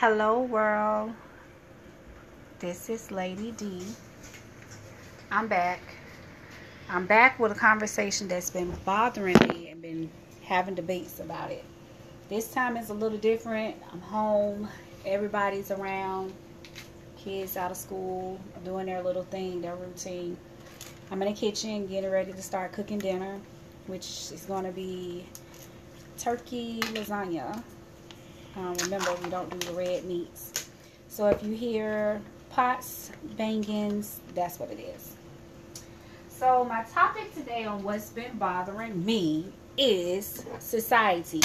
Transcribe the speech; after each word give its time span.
Hello, 0.00 0.42
world. 0.42 1.10
This 2.58 2.90
is 2.90 3.10
Lady 3.10 3.52
D. 3.52 3.82
I'm 5.30 5.48
back. 5.48 5.80
I'm 6.90 7.06
back 7.06 7.38
with 7.38 7.52
a 7.52 7.54
conversation 7.54 8.28
that's 8.28 8.50
been 8.50 8.72
bothering 8.84 9.38
me 9.48 9.70
and 9.70 9.80
been 9.80 10.10
having 10.44 10.74
debates 10.74 11.18
about 11.18 11.50
it. 11.50 11.64
This 12.28 12.52
time 12.52 12.76
is 12.76 12.90
a 12.90 12.92
little 12.92 13.16
different. 13.16 13.74
I'm 13.90 14.02
home. 14.02 14.68
Everybody's 15.06 15.70
around. 15.70 16.34
Kids 17.16 17.56
out 17.56 17.70
of 17.70 17.78
school, 17.78 18.38
doing 18.66 18.84
their 18.84 19.02
little 19.02 19.24
thing, 19.24 19.62
their 19.62 19.76
routine. 19.76 20.36
I'm 21.10 21.22
in 21.22 21.28
the 21.32 21.34
kitchen 21.34 21.86
getting 21.86 22.10
ready 22.10 22.34
to 22.34 22.42
start 22.42 22.72
cooking 22.72 22.98
dinner, 22.98 23.40
which 23.86 24.30
is 24.30 24.44
going 24.46 24.64
to 24.64 24.72
be 24.72 25.24
turkey 26.18 26.80
lasagna. 26.82 27.62
Um, 28.56 28.74
remember, 28.82 29.14
we 29.22 29.30
don't 29.30 29.50
do 29.50 29.66
the 29.66 29.72
red 29.74 30.04
meats. 30.04 30.68
So 31.08 31.26
if 31.28 31.42
you 31.42 31.52
hear 31.52 32.20
pots, 32.50 33.10
bangings, 33.36 34.20
that's 34.34 34.58
what 34.58 34.70
it 34.70 34.80
is. 34.80 35.14
So 36.28 36.64
my 36.64 36.82
topic 36.92 37.34
today 37.34 37.64
on 37.64 37.82
what's 37.82 38.10
been 38.10 38.36
bothering 38.38 39.04
me 39.04 39.52
is 39.78 40.44
society. 40.58 41.40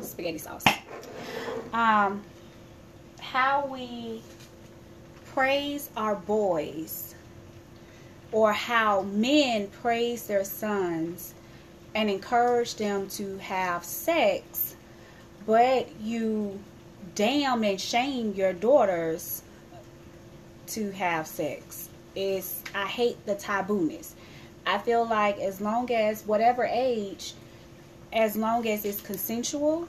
Spaghetti 0.00 0.38
sauce. 0.38 0.64
Um, 1.72 2.22
how 3.20 3.66
we 3.66 4.22
praise 5.32 5.90
our 5.96 6.16
boys 6.16 7.14
or 8.32 8.52
how 8.52 9.02
men 9.02 9.68
praise 9.82 10.26
their 10.26 10.44
sons 10.44 11.34
and 11.94 12.10
encourage 12.10 12.76
them 12.76 13.08
to 13.10 13.38
have 13.38 13.84
sex, 13.84 14.76
but 15.46 15.88
you 16.00 16.58
damn 17.14 17.64
and 17.64 17.80
shame 17.80 18.34
your 18.34 18.52
daughters 18.52 19.42
to 20.68 20.90
have 20.92 21.26
sex. 21.26 21.88
Is 22.16 22.62
I 22.74 22.86
hate 22.86 23.24
the 23.26 23.36
tabooness. 23.36 24.12
I 24.66 24.78
feel 24.78 25.06
like 25.06 25.38
as 25.38 25.60
long 25.60 25.90
as 25.92 26.22
whatever 26.26 26.64
age, 26.64 27.34
as 28.12 28.36
long 28.36 28.66
as 28.66 28.84
it's 28.84 29.00
consensual, 29.00 29.88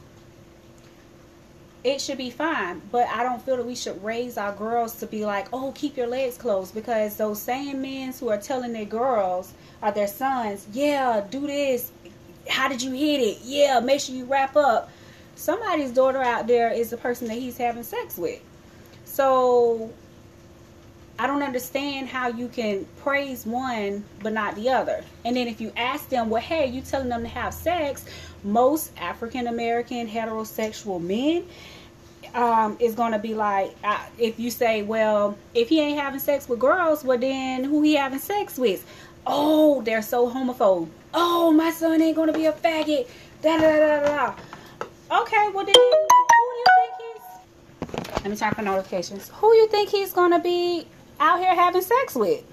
it 1.84 2.00
should 2.00 2.18
be 2.18 2.30
fine. 2.30 2.82
But 2.92 3.08
I 3.08 3.24
don't 3.24 3.42
feel 3.42 3.58
that 3.58 3.66
we 3.66 3.76
should 3.76 4.04
raise 4.04 4.38
our 4.38 4.54
girls 4.54 4.96
to 5.00 5.08
be 5.08 5.26
like, 5.26 5.48
oh, 5.52 5.72
keep 5.74 5.98
your 5.98 6.08
legs 6.08 6.38
closed. 6.38 6.74
Because 6.74 7.18
those 7.18 7.42
same 7.42 7.82
men 7.82 8.14
who 8.14 8.30
are 8.30 8.38
telling 8.38 8.74
their 8.74 8.86
girls 8.86 9.54
or 9.82 9.92
their 9.92 10.08
sons, 10.08 10.68
yeah, 10.72 11.26
do 11.30 11.48
this. 11.48 11.92
How 12.48 12.68
did 12.68 12.82
you 12.82 12.92
hit 12.92 13.20
it? 13.20 13.40
Yeah, 13.44 13.80
make 13.80 14.02
sure 14.02 14.16
you 14.16 14.26
wrap 14.26 14.56
up. 14.56 14.92
Somebody's 15.42 15.90
daughter 15.90 16.22
out 16.22 16.46
there 16.46 16.72
is 16.72 16.92
the 16.92 16.98
person 16.98 17.28
that 17.30 17.34
he's 17.34 17.58
having 17.58 17.82
sex 17.82 18.16
with. 18.16 18.40
So 19.06 19.92
I 21.18 21.26
don't 21.26 21.42
understand 21.42 22.10
how 22.10 22.28
you 22.28 22.48
can 22.48 22.86
praise 23.00 23.44
one 23.44 24.04
but 24.22 24.34
not 24.34 24.54
the 24.54 24.70
other. 24.70 25.04
And 25.26 25.36
then 25.36 25.48
if 25.48 25.60
you 25.60 25.74
ask 25.76 26.10
them, 26.10 26.30
well, 26.30 26.44
hey, 26.44 26.68
you 26.68 26.82
telling 26.82 27.10
them 27.10 27.24
to 27.24 27.28
have 27.28 27.56
sex, 27.56 28.06
most 28.44 28.92
African 29.00 29.48
American 29.48 30.08
heterosexual 30.08 31.02
men 31.02 31.44
um, 32.36 32.78
is 32.80 32.94
going 32.94 33.14
to 33.14 33.20
be 33.20 33.34
like, 33.34 33.76
uh, 33.84 34.06
if 34.20 34.40
you 34.40 34.52
say, 34.52 34.84
well, 34.84 35.36
if 35.56 35.70
he 35.70 35.82
ain't 35.82 36.00
having 36.00 36.20
sex 36.20 36.48
with 36.48 36.60
girls, 36.60 37.04
well, 37.04 37.18
then 37.18 37.64
who 37.64 37.82
he 37.82 37.96
having 37.96 38.20
sex 38.20 38.60
with? 38.60 38.86
Oh, 39.26 39.82
they're 39.82 40.04
so 40.04 40.30
homophobe. 40.30 40.88
Oh, 41.16 41.52
my 41.52 41.72
son 41.72 42.00
ain't 42.00 42.16
going 42.16 42.32
to 42.32 42.38
be 42.38 42.46
a 42.46 42.52
faggot. 42.52 43.08
Da 43.42 43.58
da 43.58 43.62
da 43.62 44.00
da 44.02 44.06
da. 44.06 44.36
Okay, 45.12 45.50
well 45.54 45.66
then, 45.66 45.76
who 45.76 46.08
do 46.52 46.58
you 46.58 46.66
think 46.78 46.94
he's? 47.02 48.24
Let 48.24 48.30
me 48.32 48.38
turn 48.38 48.54
for 48.54 48.62
notifications. 48.62 49.30
Who 49.36 49.54
you 49.54 49.68
think 49.68 49.90
he's 49.90 50.14
going 50.14 50.32
to 50.32 50.40
be 50.40 50.88
out 51.20 51.40
here 51.40 51.54
having 51.54 51.82
sex 51.82 52.16
with? 52.16 52.46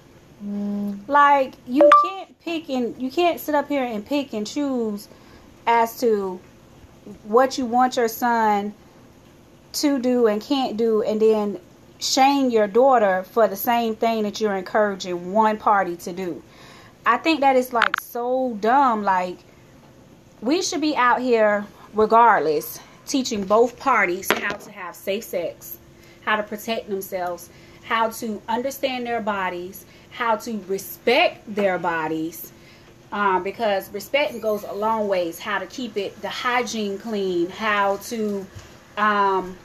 Mm. 0.45 1.07
Like 1.07 1.53
you 1.67 1.89
can't 2.03 2.39
pick 2.41 2.69
and 2.69 3.01
you 3.01 3.09
can't 3.11 3.39
sit 3.39 3.55
up 3.55 3.69
here 3.69 3.83
and 3.83 4.05
pick 4.05 4.33
and 4.33 4.45
choose 4.45 5.07
as 5.67 5.99
to 6.01 6.39
what 7.23 7.57
you 7.57 7.65
want 7.65 7.95
your 7.95 8.07
son 8.07 8.73
to 9.71 9.99
do 9.99 10.27
and 10.27 10.41
can't 10.41 10.75
do 10.75 11.01
and 11.03 11.21
then 11.21 11.59
shame 11.99 12.49
your 12.49 12.67
daughter 12.67 13.23
for 13.23 13.47
the 13.47 13.55
same 13.55 13.95
thing 13.95 14.23
that 14.23 14.41
you're 14.41 14.55
encouraging 14.55 15.31
one 15.31 15.57
party 15.57 15.95
to 15.97 16.11
do. 16.11 16.41
I 17.05 17.17
think 17.17 17.39
that 17.39 17.55
is 17.55 17.71
like 17.71 17.99
so 18.01 18.57
dumb. 18.59 19.03
Like, 19.03 19.37
we 20.41 20.61
should 20.61 20.81
be 20.81 20.95
out 20.95 21.21
here 21.21 21.65
regardless 21.93 22.79
teaching 23.05 23.43
both 23.43 23.77
parties 23.79 24.31
how 24.31 24.53
to 24.55 24.71
have 24.71 24.95
safe 24.95 25.23
sex, 25.23 25.77
how 26.21 26.35
to 26.35 26.43
protect 26.43 26.89
themselves, 26.89 27.49
how 27.83 28.09
to 28.09 28.41
understand 28.47 29.05
their 29.05 29.21
bodies, 29.21 29.85
how 30.11 30.35
to 30.35 30.59
respect 30.67 31.43
their 31.53 31.79
bodies. 31.79 32.51
Um, 33.11 33.41
because 33.41 33.91
respect 33.91 34.39
goes 34.39 34.63
a 34.63 34.71
long 34.71 35.07
ways. 35.07 35.39
How 35.39 35.57
to 35.57 35.65
keep 35.65 35.97
it, 35.97 36.21
the 36.21 36.29
hygiene 36.29 36.99
clean, 36.99 37.49
how 37.49 37.97
to 37.97 38.45
um, 38.97 39.57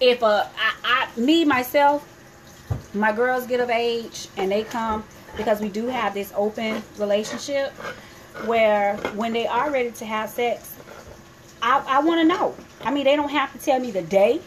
if 0.00 0.22
a 0.22 0.50
I, 0.58 1.06
I 1.14 1.20
me 1.20 1.44
myself 1.44 2.06
my 2.94 3.12
girls 3.12 3.46
get 3.46 3.60
of 3.60 3.70
age 3.70 4.28
and 4.36 4.50
they 4.50 4.64
come 4.64 5.04
because 5.36 5.60
we 5.60 5.68
do 5.68 5.86
have 5.86 6.14
this 6.14 6.32
open 6.34 6.82
relationship 6.98 7.70
where 8.46 8.96
when 9.14 9.32
they 9.32 9.46
are 9.46 9.70
ready 9.70 9.90
to 9.92 10.04
have 10.04 10.30
sex 10.30 10.76
i, 11.62 11.82
I 11.86 12.00
want 12.00 12.20
to 12.20 12.24
know 12.24 12.54
i 12.82 12.90
mean 12.90 13.04
they 13.04 13.16
don't 13.16 13.30
have 13.30 13.52
to 13.52 13.58
tell 13.58 13.80
me 13.80 13.90
the 13.90 14.02
day 14.02 14.40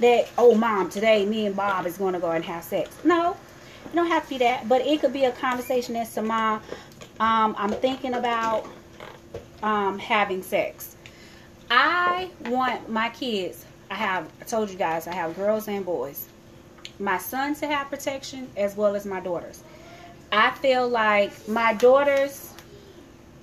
that 0.00 0.28
oh 0.38 0.54
mom 0.54 0.90
today 0.90 1.26
me 1.26 1.46
and 1.46 1.56
bob 1.56 1.86
is 1.86 1.98
going 1.98 2.14
to 2.14 2.20
go 2.20 2.30
and 2.30 2.44
have 2.44 2.64
sex 2.64 2.90
no 3.04 3.36
it 3.84 3.94
don't 3.94 4.08
have 4.08 4.24
to 4.24 4.28
be 4.30 4.38
that 4.38 4.68
but 4.68 4.82
it 4.82 5.00
could 5.00 5.12
be 5.12 5.24
a 5.24 5.32
conversation 5.32 5.96
as 5.96 6.12
to 6.14 6.22
mom 6.22 6.60
um, 7.20 7.54
i'm 7.58 7.70
thinking 7.70 8.14
about 8.14 8.66
um, 9.62 9.98
having 9.98 10.42
sex 10.42 10.96
i 11.70 12.30
want 12.46 12.88
my 12.88 13.08
kids 13.10 13.64
I 13.90 13.94
have, 13.94 14.28
I 14.40 14.44
told 14.44 14.70
you 14.70 14.76
guys, 14.76 15.06
I 15.06 15.14
have 15.14 15.34
girls 15.34 15.68
and 15.68 15.84
boys. 15.84 16.28
My 16.98 17.18
sons 17.18 17.60
to 17.60 17.66
have 17.66 17.88
protection 17.88 18.48
as 18.56 18.76
well 18.76 18.94
as 18.94 19.06
my 19.06 19.20
daughters. 19.20 19.62
I 20.30 20.50
feel 20.50 20.88
like 20.88 21.48
my 21.48 21.72
daughters, 21.74 22.47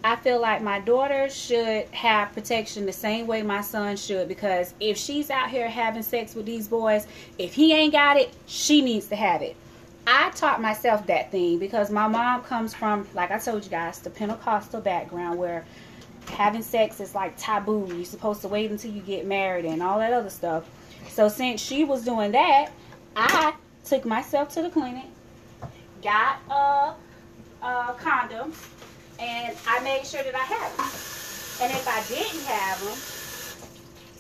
I 0.05 0.15
feel 0.17 0.39
like 0.39 0.61
my 0.61 0.79
daughter 0.81 1.31
should 1.31 1.85
have 1.85 2.31
protection 2.31 2.85
the 2.85 2.93
same 2.93 3.25
way 3.25 3.41
my 3.41 3.61
son 3.61 3.97
should 3.97 4.27
because 4.27 4.75
if 4.79 4.97
she's 4.99 5.31
out 5.31 5.49
here 5.49 5.67
having 5.67 6.03
sex 6.03 6.35
with 6.35 6.45
these 6.45 6.67
boys, 6.67 7.07
if 7.39 7.55
he 7.55 7.73
ain't 7.73 7.91
got 7.91 8.15
it, 8.15 8.31
she 8.45 8.83
needs 8.83 9.07
to 9.07 9.15
have 9.15 9.41
it. 9.41 9.55
I 10.05 10.29
taught 10.35 10.61
myself 10.61 11.07
that 11.07 11.31
thing 11.31 11.57
because 11.57 11.89
my 11.89 12.07
mom 12.07 12.43
comes 12.43 12.71
from, 12.71 13.07
like 13.15 13.31
I 13.31 13.39
told 13.39 13.63
you 13.63 13.71
guys, 13.71 13.97
the 13.97 14.11
Pentecostal 14.11 14.79
background 14.79 15.39
where 15.39 15.65
having 16.29 16.61
sex 16.61 16.99
is 16.99 17.15
like 17.15 17.33
taboo. 17.35 17.87
You're 17.91 18.05
supposed 18.05 18.43
to 18.43 18.47
wait 18.47 18.69
until 18.69 18.91
you 18.91 19.01
get 19.01 19.25
married 19.25 19.65
and 19.65 19.81
all 19.81 19.97
that 19.97 20.13
other 20.13 20.29
stuff. 20.29 20.69
So 21.09 21.29
since 21.29 21.59
she 21.59 21.83
was 21.83 22.05
doing 22.05 22.31
that, 22.33 22.69
I 23.15 23.55
took 23.83 24.05
myself 24.05 24.49
to 24.49 24.61
the 24.61 24.69
clinic, 24.69 25.05
got 26.03 26.37
a, 26.51 27.65
a 27.65 27.95
condom, 27.97 28.53
and 29.19 29.55
I 29.67 29.79
made 29.81 30.05
sure 30.05 30.23
that 30.23 30.35
I 30.35 30.39
had 30.39 30.71
them. 30.77 30.85
And 31.61 31.71
if 31.71 31.87
I 31.87 32.03
didn't 32.13 32.43
have 32.45 32.83
them, 32.83 32.97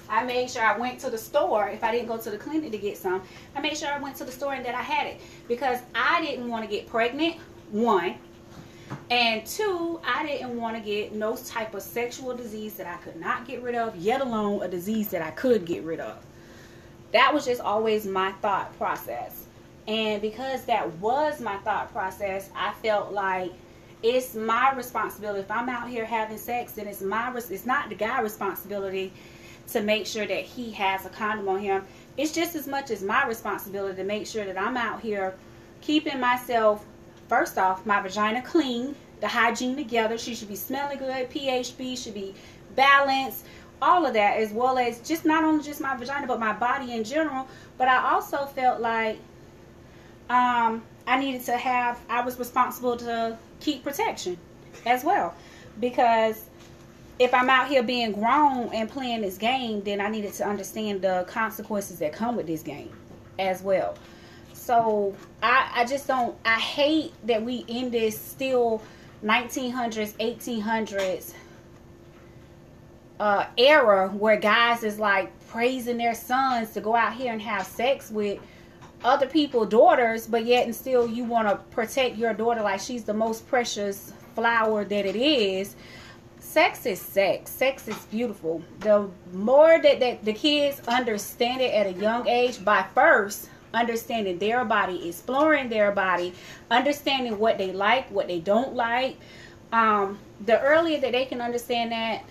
I 0.07 0.23
made 0.23 0.49
sure 0.49 0.61
I 0.61 0.77
went 0.77 0.99
to 0.99 1.09
the 1.09 1.17
store. 1.17 1.67
If 1.69 1.83
I 1.83 1.91
didn't 1.91 2.07
go 2.07 2.17
to 2.17 2.29
the 2.29 2.37
clinic 2.37 2.71
to 2.71 2.77
get 2.77 2.97
some, 2.97 3.21
I 3.55 3.61
made 3.61 3.77
sure 3.77 3.89
I 3.89 3.99
went 3.99 4.15
to 4.17 4.23
the 4.23 4.31
store 4.31 4.53
and 4.53 4.65
that 4.65 4.75
I 4.75 4.81
had 4.81 5.07
it 5.07 5.19
because 5.47 5.79
I 5.93 6.21
didn't 6.21 6.47
want 6.47 6.63
to 6.63 6.69
get 6.69 6.87
pregnant. 6.87 7.37
One, 7.71 8.15
and 9.09 9.45
two, 9.45 9.99
I 10.05 10.25
didn't 10.25 10.59
want 10.59 10.77
to 10.77 10.81
get 10.81 11.13
no 11.13 11.35
type 11.35 11.73
of 11.73 11.81
sexual 11.81 12.35
disease 12.35 12.75
that 12.75 12.87
I 12.87 12.97
could 12.97 13.15
not 13.19 13.47
get 13.47 13.61
rid 13.61 13.75
of, 13.75 13.95
yet 13.95 14.21
alone 14.21 14.61
a 14.61 14.67
disease 14.67 15.09
that 15.09 15.21
I 15.21 15.31
could 15.31 15.65
get 15.65 15.83
rid 15.83 15.99
of. 15.99 16.23
That 17.11 17.33
was 17.33 17.45
just 17.45 17.61
always 17.61 18.05
my 18.05 18.31
thought 18.33 18.75
process. 18.77 19.45
And 19.87 20.21
because 20.21 20.65
that 20.65 20.91
was 20.93 21.39
my 21.41 21.57
thought 21.57 21.91
process, 21.91 22.49
I 22.55 22.73
felt 22.73 23.11
like 23.11 23.51
it's 24.03 24.35
my 24.35 24.73
responsibility. 24.73 25.39
If 25.41 25.51
I'm 25.51 25.69
out 25.69 25.89
here 25.89 26.05
having 26.05 26.37
sex, 26.37 26.73
then 26.73 26.87
it's 26.87 27.01
my 27.01 27.33
it's 27.35 27.65
not 27.65 27.89
the 27.89 27.95
guy's 27.95 28.23
responsibility 28.23 29.13
to 29.71 29.81
make 29.81 30.05
sure 30.05 30.27
that 30.27 30.43
he 30.43 30.71
has 30.71 31.05
a 31.05 31.09
condom 31.09 31.47
on 31.49 31.59
him. 31.59 31.83
It's 32.17 32.31
just 32.31 32.55
as 32.55 32.67
much 32.67 32.91
as 32.91 33.01
my 33.01 33.25
responsibility 33.25 33.97
to 33.97 34.03
make 34.03 34.27
sure 34.27 34.45
that 34.45 34.57
I'm 34.57 34.77
out 34.77 35.01
here 35.01 35.33
keeping 35.81 36.19
myself 36.19 36.85
First 37.27 37.57
off, 37.57 37.85
my 37.85 38.01
vagina 38.01 38.41
clean, 38.41 38.95
the 39.19 39.27
hygiene 39.27 39.75
together. 39.75 40.17
She 40.17 40.35
should 40.35 40.47
be 40.47 40.55
smelling 40.55 40.99
good. 40.99 41.29
PHB 41.31 41.97
should 41.97 42.13
be 42.13 42.35
balanced. 42.75 43.45
All 43.81 44.05
of 44.05 44.13
that, 44.13 44.37
as 44.37 44.51
well 44.51 44.77
as 44.77 44.99
just 44.99 45.25
not 45.25 45.43
only 45.43 45.63
just 45.63 45.81
my 45.81 45.95
vagina, 45.95 46.27
but 46.27 46.39
my 46.39 46.53
body 46.53 46.93
in 46.93 47.03
general. 47.03 47.47
But 47.77 47.87
I 47.87 48.11
also 48.13 48.45
felt 48.45 48.79
like 48.79 49.17
um, 50.29 50.83
I 51.07 51.19
needed 51.19 51.45
to 51.45 51.57
have, 51.57 51.99
I 52.09 52.23
was 52.23 52.37
responsible 52.37 52.95
to 52.97 53.37
keep 53.59 53.83
protection 53.83 54.37
as 54.85 55.03
well. 55.03 55.33
Because 55.79 56.45
if 57.19 57.33
I'm 57.33 57.49
out 57.49 57.67
here 57.67 57.83
being 57.83 58.11
grown 58.11 58.73
and 58.73 58.89
playing 58.89 59.21
this 59.21 59.37
game, 59.37 59.81
then 59.83 60.01
I 60.01 60.09
needed 60.09 60.33
to 60.33 60.47
understand 60.47 61.01
the 61.01 61.25
consequences 61.27 61.99
that 61.99 62.13
come 62.13 62.35
with 62.35 62.47
this 62.47 62.61
game 62.61 62.91
as 63.39 63.61
well. 63.61 63.97
So 64.53 65.15
I, 65.43 65.71
I 65.73 65.85
just 65.85 66.07
don't 66.07 66.35
I 66.43 66.59
hate 66.59 67.13
that 67.25 67.43
we 67.43 67.65
in 67.67 67.91
this 67.91 68.19
still 68.19 68.81
1900s, 69.23 70.13
1800s 70.13 71.33
uh, 73.19 73.45
era 73.57 74.09
where 74.09 74.37
guys 74.37 74.83
is 74.83 74.99
like 74.99 75.31
praising 75.47 75.97
their 75.97 76.15
sons 76.15 76.71
to 76.71 76.81
go 76.81 76.95
out 76.95 77.13
here 77.13 77.31
and 77.31 77.41
have 77.41 77.65
sex 77.65 78.11
with 78.11 78.39
other 79.05 79.27
people 79.27 79.65
daughters 79.65 80.27
but 80.27 80.45
yet 80.45 80.65
and 80.65 80.75
still 80.75 81.07
you 81.07 81.23
want 81.23 81.47
to 81.47 81.55
protect 81.69 82.17
your 82.17 82.33
daughter 82.33 82.61
like 82.61 82.79
she's 82.79 83.03
the 83.03 83.13
most 83.13 83.47
precious 83.47 84.13
flower 84.33 84.83
that 84.83 85.05
it 85.05 85.15
is. 85.15 85.75
Sex 86.39 86.85
is 86.85 87.01
sex. 87.01 87.49
Sex 87.51 87.87
is 87.87 87.97
beautiful. 88.05 88.61
The 88.79 89.09
more 89.33 89.81
that, 89.81 89.99
that 89.99 90.23
the 90.23 90.33
kids 90.33 90.79
understand 90.87 91.61
it 91.61 91.73
at 91.73 91.87
a 91.87 91.93
young 91.93 92.27
age 92.27 92.63
by 92.63 92.85
first 92.93 93.49
understanding 93.73 94.39
their 94.39 94.63
body 94.63 95.09
exploring 95.09 95.67
their 95.67 95.91
body 95.91 96.33
understanding 96.71 97.37
what 97.37 97.57
they 97.57 97.73
like 97.73 98.09
what 98.09 98.25
they 98.25 98.39
don't 98.39 98.73
like 98.73 99.17
um, 99.73 100.17
the 100.45 100.59
earlier 100.61 100.99
that 101.01 101.11
they 101.11 101.25
can 101.25 101.41
understand 101.41 101.91
that 101.91 102.23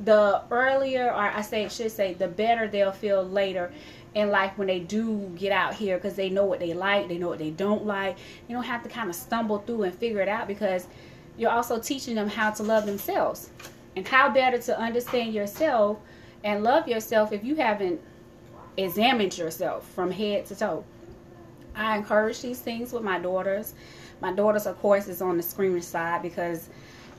the 0.00 0.42
earlier 0.50 1.06
or 1.06 1.20
i 1.20 1.40
say 1.42 1.68
should 1.68 1.92
say 1.92 2.14
the 2.14 2.26
better 2.26 2.66
they'll 2.66 2.90
feel 2.90 3.22
later 3.22 3.70
in 4.14 4.30
life 4.30 4.52
when 4.56 4.66
they 4.66 4.80
do 4.80 5.32
get 5.36 5.52
out 5.52 5.74
here 5.74 5.96
because 5.96 6.14
they 6.14 6.28
know 6.28 6.44
what 6.44 6.58
they 6.58 6.74
like 6.74 7.08
they 7.08 7.18
know 7.18 7.28
what 7.28 7.38
they 7.38 7.50
don't 7.50 7.86
like. 7.86 8.16
You 8.48 8.56
don't 8.56 8.64
have 8.64 8.82
to 8.82 8.88
kind 8.88 9.08
of 9.08 9.14
stumble 9.14 9.58
through 9.58 9.84
and 9.84 9.94
figure 9.94 10.20
it 10.20 10.28
out 10.28 10.48
because 10.48 10.86
you're 11.36 11.50
also 11.50 11.78
teaching 11.78 12.16
them 12.16 12.28
how 12.28 12.50
to 12.50 12.62
love 12.62 12.86
themselves 12.86 13.50
and 13.96 14.06
how 14.06 14.30
better 14.30 14.58
to 14.58 14.78
understand 14.78 15.32
yourself 15.32 15.98
and 16.44 16.62
love 16.62 16.88
yourself 16.88 17.32
if 17.32 17.44
you 17.44 17.54
haven't 17.56 18.00
examined 18.76 19.36
yourself 19.36 19.88
from 19.90 20.10
head 20.10 20.46
to 20.46 20.56
toe. 20.56 20.84
I 21.74 21.96
encourage 21.96 22.42
these 22.42 22.60
things 22.60 22.92
with 22.92 23.02
my 23.02 23.18
daughters. 23.18 23.74
My 24.20 24.32
daughters 24.32 24.66
of 24.66 24.78
course 24.80 25.06
is 25.06 25.22
on 25.22 25.36
the 25.36 25.42
screaming 25.42 25.82
side 25.82 26.22
because 26.22 26.68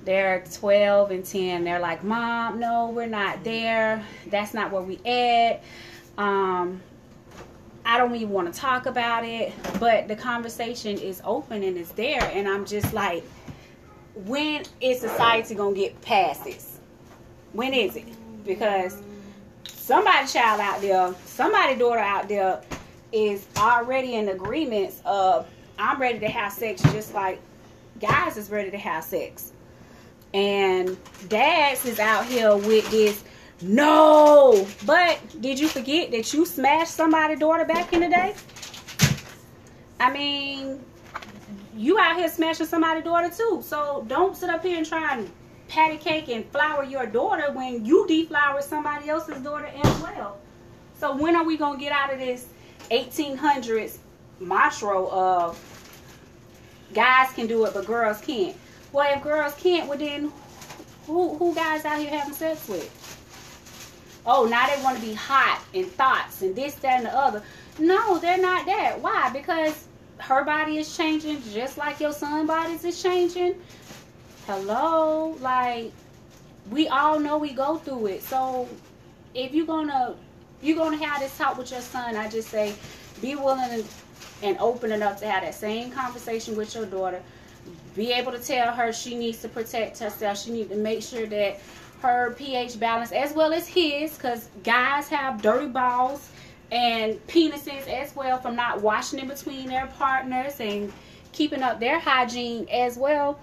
they're 0.03 0.43
12 0.51 1.11
and 1.11 1.23
10 1.23 1.63
they're 1.63 1.79
like 1.79 2.03
mom 2.03 2.59
no 2.59 2.89
we're 2.89 3.05
not 3.05 3.43
there. 3.43 4.03
That's 4.27 4.53
not 4.53 4.71
where 4.71 4.81
we 4.81 4.97
at 5.05 5.63
um 6.17 6.81
i 7.85 7.97
don't 7.97 8.15
even 8.15 8.29
want 8.29 8.51
to 8.51 8.59
talk 8.59 8.85
about 8.85 9.23
it 9.23 9.53
but 9.79 10.07
the 10.07 10.15
conversation 10.15 10.97
is 10.97 11.21
open 11.23 11.63
and 11.63 11.77
it's 11.77 11.91
there 11.93 12.23
and 12.33 12.47
i'm 12.47 12.65
just 12.65 12.93
like 12.93 13.23
when 14.25 14.63
is 14.81 14.99
society 14.99 15.55
gonna 15.55 15.75
get 15.75 15.99
past 16.01 16.43
this? 16.43 16.79
When 17.53 17.73
is 17.73 17.95
it? 17.95 18.05
Because 18.45 19.01
somebody 19.65 20.27
child 20.27 20.59
out 20.61 20.81
there 20.81 21.13
somebody 21.25 21.75
daughter 21.75 21.99
out 21.99 22.27
there 22.29 22.61
is 23.11 23.47
already 23.57 24.15
in 24.15 24.29
agreements 24.29 25.01
of 25.05 25.47
i'm 25.79 25.99
ready 25.99 26.19
to 26.19 26.27
have 26.27 26.51
sex 26.51 26.81
just 26.93 27.13
like 27.13 27.39
guys 27.99 28.37
is 28.37 28.49
ready 28.49 28.71
to 28.71 28.77
have 28.77 29.03
sex. 29.03 29.51
And 30.33 30.97
dads 31.27 31.85
is 31.85 31.99
out 31.99 32.25
here 32.25 32.55
with 32.55 32.89
this 32.89 33.23
no! 33.61 34.67
But 34.85 35.19
did 35.41 35.59
you 35.59 35.67
forget 35.67 36.11
that 36.11 36.33
you 36.33 36.45
smashed 36.45 36.93
somebody's 36.93 37.39
daughter 37.39 37.65
back 37.65 37.93
in 37.93 38.01
the 38.01 38.09
day? 38.09 38.35
I 39.99 40.11
mean 40.11 40.83
you 41.75 41.97
out 41.97 42.17
here 42.17 42.29
smashing 42.29 42.65
somebody's 42.65 43.03
daughter 43.03 43.29
too. 43.29 43.61
So 43.63 44.05
don't 44.07 44.35
sit 44.35 44.49
up 44.49 44.63
here 44.63 44.77
and 44.77 44.85
try 44.85 45.15
and 45.15 45.31
patty 45.67 45.97
cake 45.97 46.29
and 46.29 46.45
flower 46.51 46.83
your 46.83 47.05
daughter 47.05 47.51
when 47.53 47.85
you 47.85 48.05
deflower 48.07 48.61
somebody 48.61 49.09
else's 49.09 49.41
daughter 49.41 49.71
as 49.83 50.01
well. 50.01 50.37
So 50.99 51.15
when 51.15 51.35
are 51.35 51.43
we 51.43 51.57
gonna 51.57 51.79
get 51.79 51.91
out 51.91 52.13
of 52.13 52.19
this 52.19 52.47
1800s 52.89 53.97
mantra 54.39 55.05
of 55.05 55.57
guys 56.93 57.31
can 57.33 57.47
do 57.47 57.65
it 57.65 57.73
but 57.73 57.85
girls 57.85 58.19
can't? 58.21 58.55
Well, 58.91 59.15
if 59.15 59.23
girls 59.23 59.53
can't, 59.55 59.87
well 59.87 59.97
then 59.97 60.31
who 61.07 61.35
who 61.35 61.55
guys 61.55 61.85
out 61.85 61.99
here 61.99 62.09
having 62.09 62.33
sex 62.33 62.67
with? 62.67 63.20
Oh, 64.25 64.45
now 64.45 64.67
they 64.67 64.81
want 64.83 64.97
to 64.97 65.01
be 65.03 65.13
hot 65.13 65.61
and 65.73 65.85
thoughts 65.87 66.41
and 66.41 66.55
this, 66.55 66.75
that, 66.75 66.97
and 66.97 67.05
the 67.05 67.15
other. 67.15 67.41
No, 67.79 68.19
they're 68.19 68.37
not 68.37 68.65
that. 68.65 69.01
Why? 69.01 69.29
Because 69.31 69.87
her 70.19 70.43
body 70.43 70.77
is 70.77 70.95
changing 70.95 71.41
just 71.51 71.77
like 71.77 71.99
your 71.99 72.13
son 72.13 72.45
bodies 72.45 72.83
is 72.85 73.01
changing. 73.01 73.55
Hello, 74.45 75.37
like 75.39 75.91
we 76.69 76.87
all 76.87 77.19
know 77.19 77.37
we 77.37 77.53
go 77.53 77.77
through 77.77 78.07
it. 78.07 78.23
So 78.23 78.67
if 79.33 79.53
you're 79.53 79.65
gonna 79.65 80.15
you're 80.61 80.77
gonna 80.77 81.03
have 81.03 81.21
this 81.21 81.35
talk 81.37 81.57
with 81.57 81.71
your 81.71 81.81
son, 81.81 82.15
I 82.15 82.29
just 82.29 82.49
say 82.49 82.75
be 83.21 83.35
willing 83.35 83.83
and 84.43 84.57
open 84.59 84.91
enough 84.91 85.19
to 85.21 85.27
have 85.27 85.43
that 85.43 85.55
same 85.55 85.91
conversation 85.91 86.55
with 86.55 86.75
your 86.75 86.85
daughter 86.85 87.21
be 87.95 88.11
able 88.11 88.31
to 88.31 88.39
tell 88.39 88.73
her 88.73 88.93
she 88.93 89.15
needs 89.15 89.41
to 89.41 89.49
protect 89.49 89.99
herself. 89.99 90.39
She 90.39 90.51
needs 90.51 90.69
to 90.69 90.77
make 90.77 91.01
sure 91.03 91.25
that 91.27 91.59
her 92.01 92.33
pH 92.33 92.79
balance 92.79 93.11
as 93.11 93.33
well 93.33 93.53
as 93.53 93.67
his 93.67 94.15
because 94.15 94.49
guys 94.63 95.07
have 95.07 95.41
dirty 95.41 95.67
balls 95.67 96.29
and 96.71 97.15
penises 97.27 97.87
as 97.87 98.15
well 98.15 98.39
from 98.39 98.55
not 98.55 98.81
washing 98.81 99.19
in 99.19 99.27
between 99.27 99.67
their 99.67 99.87
partners 99.97 100.59
and 100.59 100.91
keeping 101.31 101.61
up 101.61 101.79
their 101.79 101.99
hygiene 101.99 102.67
as 102.71 102.97
well. 102.97 103.39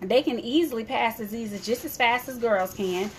They 0.00 0.22
can 0.22 0.38
easily 0.40 0.84
pass 0.84 1.18
diseases 1.18 1.64
just 1.64 1.84
as 1.84 1.96
fast 1.96 2.28
as 2.28 2.38
girls 2.38 2.74
can. 2.74 3.10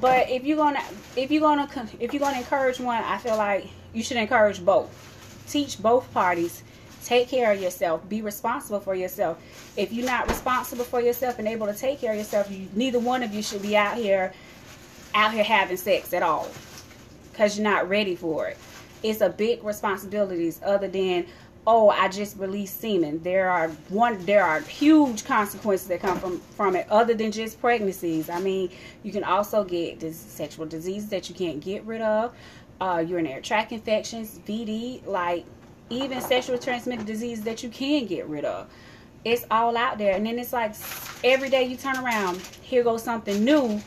But 0.00 0.30
if 0.30 0.44
you're 0.44 0.56
gonna 0.56 0.82
if 1.16 1.30
you're 1.30 1.40
gonna 1.40 1.68
if 2.00 2.12
you're 2.12 2.20
gonna 2.20 2.38
encourage 2.38 2.80
one, 2.80 3.02
I 3.02 3.18
feel 3.18 3.36
like 3.36 3.68
you 3.92 4.02
should 4.02 4.16
encourage 4.16 4.64
both. 4.64 4.90
Teach 5.48 5.80
both 5.80 6.12
parties 6.12 6.62
Take 7.04 7.28
care 7.28 7.52
of 7.52 7.60
yourself. 7.60 8.08
Be 8.08 8.22
responsible 8.22 8.80
for 8.80 8.94
yourself. 8.94 9.38
If 9.76 9.92
you're 9.92 10.06
not 10.06 10.26
responsible 10.26 10.84
for 10.84 11.02
yourself 11.02 11.38
and 11.38 11.46
able 11.46 11.66
to 11.66 11.74
take 11.74 12.00
care 12.00 12.12
of 12.12 12.18
yourself, 12.18 12.50
you, 12.50 12.66
neither 12.74 12.98
one 12.98 13.22
of 13.22 13.34
you 13.34 13.42
should 13.42 13.60
be 13.60 13.76
out 13.76 13.96
here 13.96 14.32
out 15.14 15.32
here 15.32 15.44
having 15.44 15.76
sex 15.76 16.12
at 16.12 16.22
all 16.22 16.48
because 17.30 17.56
you're 17.56 17.68
not 17.68 17.88
ready 17.88 18.16
for 18.16 18.48
it. 18.48 18.56
It's 19.02 19.20
a 19.20 19.28
big 19.28 19.62
responsibilities 19.62 20.60
other 20.64 20.88
than 20.88 21.26
oh 21.66 21.90
I 21.90 22.08
just 22.08 22.38
released 22.38 22.80
semen. 22.80 23.22
There 23.22 23.50
are 23.50 23.68
one 23.90 24.24
there 24.24 24.42
are 24.42 24.60
huge 24.60 25.24
consequences 25.24 25.86
that 25.88 26.00
come 26.00 26.18
from 26.18 26.40
from 26.56 26.74
it 26.74 26.86
other 26.90 27.12
than 27.12 27.32
just 27.32 27.60
pregnancies. 27.60 28.30
I 28.30 28.40
mean, 28.40 28.70
you 29.02 29.12
can 29.12 29.24
also 29.24 29.62
get 29.62 30.00
this 30.00 30.16
sexual 30.16 30.64
diseases 30.64 31.10
that 31.10 31.28
you 31.28 31.34
can't 31.34 31.60
get 31.60 31.84
rid 31.84 32.00
of. 32.00 32.34
Uh, 32.80 33.04
urinary 33.06 33.40
tract 33.40 33.72
infections, 33.72 34.40
VD, 34.46 35.06
like 35.06 35.44
even 35.90 36.20
sexual 36.20 36.58
transmitted 36.58 37.06
disease 37.06 37.42
that 37.42 37.62
you 37.62 37.68
can 37.68 38.06
get 38.06 38.26
rid 38.28 38.44
of. 38.44 38.68
It's 39.24 39.44
all 39.50 39.76
out 39.76 39.98
there. 39.98 40.14
And 40.14 40.26
then 40.26 40.38
it's 40.38 40.52
like 40.52 40.74
every 41.22 41.48
day 41.50 41.64
you 41.64 41.76
turn 41.76 41.96
around, 41.96 42.40
here 42.62 42.82
goes 42.82 43.02
something 43.02 43.44
new 43.44 43.80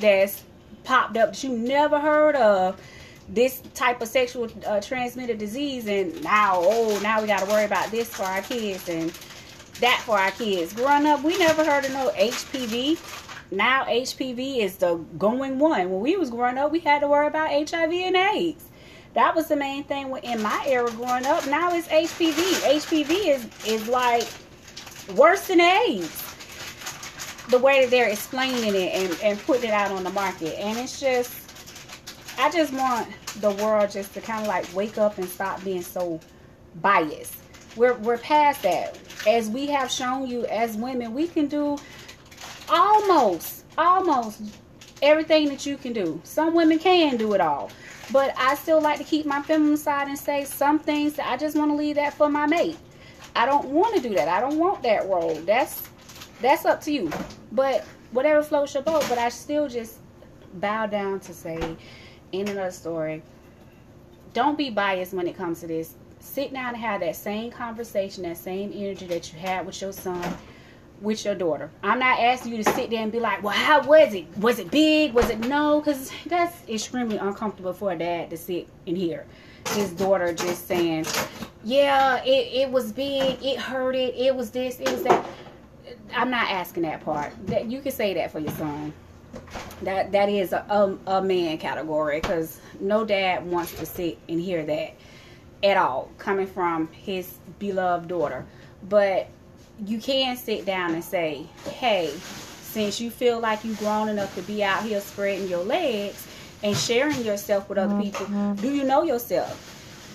that's 0.00 0.42
popped 0.84 1.16
up 1.16 1.30
that 1.30 1.44
you 1.44 1.56
never 1.56 1.98
heard 1.98 2.36
of. 2.36 2.80
This 3.28 3.62
type 3.72 4.02
of 4.02 4.08
sexual 4.08 4.50
uh, 4.66 4.82
transmitted 4.82 5.38
disease, 5.38 5.86
and 5.86 6.22
now, 6.22 6.58
oh, 6.58 7.00
now 7.02 7.22
we 7.22 7.26
got 7.26 7.40
to 7.40 7.46
worry 7.46 7.64
about 7.64 7.90
this 7.90 8.08
for 8.14 8.24
our 8.24 8.42
kids 8.42 8.86
and 8.86 9.10
that 9.80 10.02
for 10.04 10.18
our 10.18 10.30
kids. 10.32 10.74
Growing 10.74 11.06
up, 11.06 11.24
we 11.24 11.38
never 11.38 11.64
heard 11.64 11.86
of 11.86 11.92
no 11.92 12.10
HPV. 12.10 12.98
Now 13.50 13.84
HPV 13.84 14.58
is 14.58 14.76
the 14.76 14.96
going 15.16 15.58
one. 15.58 15.90
When 15.90 16.00
we 16.00 16.16
was 16.16 16.28
growing 16.28 16.58
up, 16.58 16.70
we 16.70 16.80
had 16.80 17.00
to 17.00 17.08
worry 17.08 17.26
about 17.26 17.50
HIV 17.50 17.92
and 17.92 18.16
AIDS. 18.16 18.66
That 19.14 19.34
was 19.34 19.46
the 19.46 19.56
main 19.56 19.84
thing 19.84 20.14
in 20.24 20.42
my 20.42 20.64
era 20.66 20.90
growing 20.90 21.24
up. 21.24 21.46
Now 21.46 21.72
it's 21.72 21.86
HPV. 21.88 22.34
HPV 22.80 23.10
is 23.28 23.46
is 23.64 23.88
like 23.88 24.26
worse 25.16 25.46
than 25.46 25.60
AIDS. 25.60 26.22
The 27.48 27.58
way 27.58 27.82
that 27.82 27.90
they're 27.90 28.08
explaining 28.08 28.74
it 28.74 28.92
and, 28.92 29.18
and 29.22 29.38
putting 29.40 29.70
it 29.70 29.72
out 29.72 29.92
on 29.92 30.02
the 30.02 30.10
market. 30.10 30.58
And 30.58 30.78
it's 30.78 30.98
just 30.98 31.32
I 32.38 32.50
just 32.50 32.72
want 32.72 33.08
the 33.40 33.50
world 33.50 33.90
just 33.90 34.14
to 34.14 34.20
kind 34.20 34.42
of 34.42 34.48
like 34.48 34.66
wake 34.74 34.98
up 34.98 35.18
and 35.18 35.28
stop 35.28 35.62
being 35.62 35.82
so 35.82 36.18
biased. 36.82 37.36
We're 37.76 37.94
we're 37.94 38.18
past 38.18 38.62
that. 38.62 38.98
As 39.28 39.48
we 39.48 39.66
have 39.68 39.92
shown 39.92 40.26
you 40.26 40.44
as 40.46 40.76
women, 40.76 41.14
we 41.14 41.28
can 41.28 41.46
do 41.46 41.78
almost 42.68 43.64
almost 43.78 44.40
everything 45.04 45.48
that 45.48 45.66
you 45.66 45.76
can 45.76 45.92
do. 45.92 46.20
Some 46.24 46.54
women 46.54 46.78
can 46.78 47.16
do 47.16 47.34
it 47.34 47.40
all. 47.40 47.70
But 48.10 48.34
I 48.36 48.54
still 48.54 48.80
like 48.80 48.98
to 48.98 49.04
keep 49.04 49.26
my 49.26 49.42
feminine 49.42 49.76
side 49.76 50.08
and 50.08 50.18
say 50.18 50.44
some 50.44 50.78
things 50.78 51.14
that 51.14 51.30
I 51.30 51.36
just 51.36 51.56
want 51.56 51.70
to 51.70 51.76
leave 51.76 51.96
that 51.96 52.14
for 52.14 52.28
my 52.28 52.46
mate. 52.46 52.76
I 53.36 53.46
don't 53.46 53.66
want 53.66 53.94
to 53.96 54.00
do 54.00 54.14
that. 54.14 54.28
I 54.28 54.40
don't 54.40 54.58
want 54.58 54.82
that 54.82 55.06
role. 55.08 55.34
That's 55.34 55.88
that's 56.40 56.64
up 56.64 56.80
to 56.82 56.92
you. 56.92 57.10
But 57.52 57.84
whatever 58.10 58.42
floats 58.42 58.74
your 58.74 58.82
boat. 58.82 59.04
But 59.08 59.18
I 59.18 59.28
still 59.28 59.68
just 59.68 59.98
bow 60.54 60.86
down 60.86 61.20
to 61.20 61.34
say, 61.34 61.76
in 62.32 62.48
another 62.48 62.70
story, 62.70 63.22
don't 64.32 64.58
be 64.58 64.70
biased 64.70 65.12
when 65.14 65.26
it 65.26 65.36
comes 65.36 65.60
to 65.60 65.66
this. 65.66 65.94
Sit 66.20 66.52
down 66.52 66.74
and 66.74 66.76
have 66.78 67.00
that 67.00 67.16
same 67.16 67.50
conversation, 67.50 68.22
that 68.24 68.38
same 68.38 68.72
energy 68.74 69.06
that 69.06 69.32
you 69.32 69.38
had 69.38 69.66
with 69.66 69.80
your 69.80 69.92
son 69.92 70.36
with 71.04 71.24
your 71.24 71.34
daughter. 71.34 71.70
I'm 71.82 71.98
not 71.98 72.18
asking 72.18 72.52
you 72.54 72.64
to 72.64 72.72
sit 72.72 72.90
there 72.90 73.02
and 73.02 73.12
be 73.12 73.20
like, 73.20 73.42
well, 73.42 73.52
how 73.52 73.82
was 73.86 74.14
it? 74.14 74.26
Was 74.38 74.58
it 74.58 74.70
big? 74.70 75.12
Was 75.12 75.30
it 75.30 75.40
no? 75.40 75.80
Because 75.80 76.10
that's 76.26 76.68
extremely 76.68 77.18
uncomfortable 77.18 77.72
for 77.72 77.92
a 77.92 77.98
dad 77.98 78.30
to 78.30 78.36
sit 78.36 78.68
and 78.86 78.96
hear 78.96 79.26
his 79.68 79.92
daughter 79.92 80.32
just 80.32 80.66
saying, 80.66 81.06
yeah, 81.62 82.22
it, 82.24 82.52
it 82.52 82.70
was 82.70 82.92
big, 82.92 83.42
it 83.42 83.58
hurted, 83.58 84.14
it 84.14 84.34
it 84.34 84.36
was 84.36 84.50
this, 84.50 84.80
it 84.80 84.90
was 84.90 85.02
that. 85.04 85.24
I'm 86.14 86.30
not 86.30 86.50
asking 86.50 86.82
that 86.84 87.04
part. 87.04 87.32
That 87.46 87.70
you 87.70 87.80
can 87.80 87.92
say 87.92 88.14
that 88.14 88.30
for 88.30 88.38
your 88.38 88.52
son. 88.52 88.92
That 89.82 90.12
that 90.12 90.28
is 90.28 90.52
a 90.52 90.64
a, 91.06 91.18
a 91.18 91.22
man 91.22 91.58
category 91.58 92.20
because 92.20 92.60
no 92.80 93.04
dad 93.04 93.46
wants 93.46 93.72
to 93.78 93.86
sit 93.86 94.18
and 94.28 94.40
hear 94.40 94.64
that 94.64 94.94
at 95.62 95.76
all 95.76 96.10
coming 96.18 96.46
from 96.46 96.88
his 96.92 97.38
beloved 97.58 98.08
daughter. 98.08 98.44
But 98.88 99.28
you 99.84 99.98
can 99.98 100.36
sit 100.36 100.64
down 100.64 100.94
and 100.94 101.02
say, 101.02 101.46
hey, 101.70 102.12
since 102.62 103.00
you 103.00 103.10
feel 103.10 103.40
like 103.40 103.64
you've 103.64 103.78
grown 103.78 104.08
enough 104.08 104.34
to 104.34 104.42
be 104.42 104.62
out 104.62 104.82
here 104.82 105.00
spreading 105.00 105.48
your 105.48 105.64
legs 105.64 106.26
and 106.62 106.76
sharing 106.76 107.22
yourself 107.24 107.68
with 107.68 107.78
other 107.78 108.00
people, 108.00 108.26
mm-hmm. 108.26 108.54
do 108.54 108.72
you 108.72 108.84
know 108.84 109.02
yourself? 109.02 109.70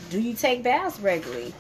Do 0.10 0.20
you 0.20 0.34
take 0.34 0.64
baths 0.64 1.00
regularly? 1.00 1.54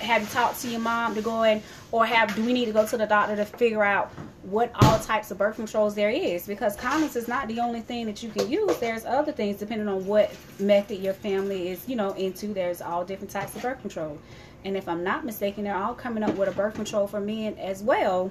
Have 0.00 0.22
you 0.22 0.28
talked 0.28 0.60
to 0.62 0.68
your 0.68 0.80
mom 0.80 1.14
to 1.14 1.22
go 1.22 1.42
in, 1.42 1.62
or 1.90 2.06
have 2.06 2.34
do 2.34 2.44
we 2.44 2.52
need 2.52 2.66
to 2.66 2.72
go 2.72 2.86
to 2.86 2.96
the 2.96 3.06
doctor 3.06 3.36
to 3.36 3.44
figure 3.44 3.82
out 3.82 4.10
what 4.42 4.70
all 4.82 4.98
types 5.00 5.30
of 5.30 5.38
birth 5.38 5.56
controls 5.56 5.94
there 5.94 6.10
is? 6.10 6.46
Because 6.46 6.76
condoms 6.76 7.16
is 7.16 7.28
not 7.28 7.48
the 7.48 7.60
only 7.60 7.80
thing 7.80 8.06
that 8.06 8.22
you 8.22 8.30
can 8.30 8.48
use. 8.50 8.76
There's 8.78 9.04
other 9.04 9.32
things 9.32 9.56
depending 9.56 9.88
on 9.88 10.06
what 10.06 10.30
method 10.58 10.98
your 10.98 11.14
family 11.14 11.70
is, 11.70 11.88
you 11.88 11.96
know, 11.96 12.12
into. 12.12 12.48
There's 12.48 12.80
all 12.80 13.04
different 13.04 13.30
types 13.30 13.54
of 13.56 13.62
birth 13.62 13.80
control. 13.80 14.18
And 14.64 14.76
if 14.76 14.88
I'm 14.88 15.04
not 15.04 15.24
mistaken, 15.24 15.64
they're 15.64 15.76
all 15.76 15.94
coming 15.94 16.22
up 16.22 16.34
with 16.36 16.48
a 16.48 16.52
birth 16.52 16.74
control 16.74 17.06
for 17.06 17.20
men 17.20 17.56
as 17.58 17.82
well. 17.82 18.30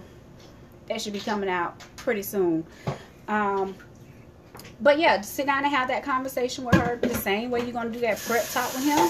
That 0.88 1.02
should 1.02 1.14
be 1.14 1.20
coming 1.20 1.50
out 1.50 1.80
pretty 1.96 2.22
soon. 2.24 2.66
Um, 3.28 3.76
but 4.82 5.00
yeah, 5.00 5.22
sit 5.22 5.46
down 5.46 5.64
and 5.64 5.74
have 5.74 5.88
that 5.88 6.04
conversation 6.04 6.66
with 6.66 6.76
her 6.76 6.98
the 6.98 7.14
same 7.14 7.50
way 7.50 7.62
you're 7.62 7.72
going 7.72 7.88
to 7.88 7.94
do 7.94 8.02
that 8.02 8.18
prep 8.20 8.48
talk 8.50 8.74
with 8.74 8.84
him. 8.84 9.10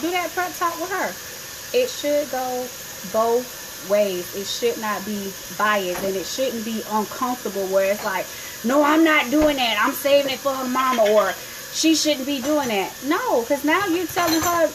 Do 0.00 0.10
that 0.10 0.30
prep 0.30 0.52
talk 0.56 0.78
with 0.80 0.90
her. 0.90 1.78
It 1.78 1.88
should 1.90 2.30
go 2.30 2.66
both 3.12 3.88
ways. 3.90 4.34
It 4.34 4.46
should 4.46 4.80
not 4.80 5.04
be 5.04 5.32
biased 5.58 6.02
and 6.02 6.16
it 6.16 6.24
shouldn't 6.24 6.64
be 6.64 6.82
uncomfortable 6.90 7.66
where 7.66 7.92
it's 7.92 8.04
like, 8.04 8.26
no, 8.64 8.82
I'm 8.82 9.04
not 9.04 9.30
doing 9.30 9.56
that. 9.56 9.82
I'm 9.84 9.92
saving 9.92 10.32
it 10.32 10.38
for 10.38 10.52
her 10.52 10.68
mama 10.68 11.10
or 11.10 11.32
she 11.72 11.94
shouldn't 11.94 12.26
be 12.26 12.40
doing 12.40 12.68
that. 12.68 12.92
No, 13.06 13.42
because 13.42 13.64
now 13.64 13.86
you're 13.86 14.06
telling 14.06 14.40
her 14.40 14.68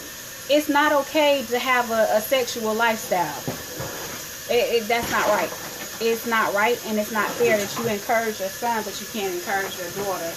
it's 0.50 0.70
not 0.70 0.92
okay 0.92 1.46
to 1.50 1.60
have 1.60 1.90
a, 1.92 2.08
a 2.18 2.22
sexual 2.22 2.74
lifestyle. 2.74 3.38
It, 4.50 4.84
it, 4.84 4.88
that's 4.88 5.10
not 5.12 5.28
right. 5.30 5.52
It's 6.02 6.26
not 6.26 6.54
right, 6.54 6.82
and 6.88 6.98
it's 6.98 7.12
not 7.12 7.30
fair 7.30 7.58
that 7.58 7.78
you 7.78 7.88
encourage 7.88 8.40
your 8.40 8.50
son, 8.50 8.84
but 8.84 9.00
you 9.00 9.08
can't 9.14 9.34
encourage 9.34 9.78
your 9.78 9.92
daughter. 10.04 10.34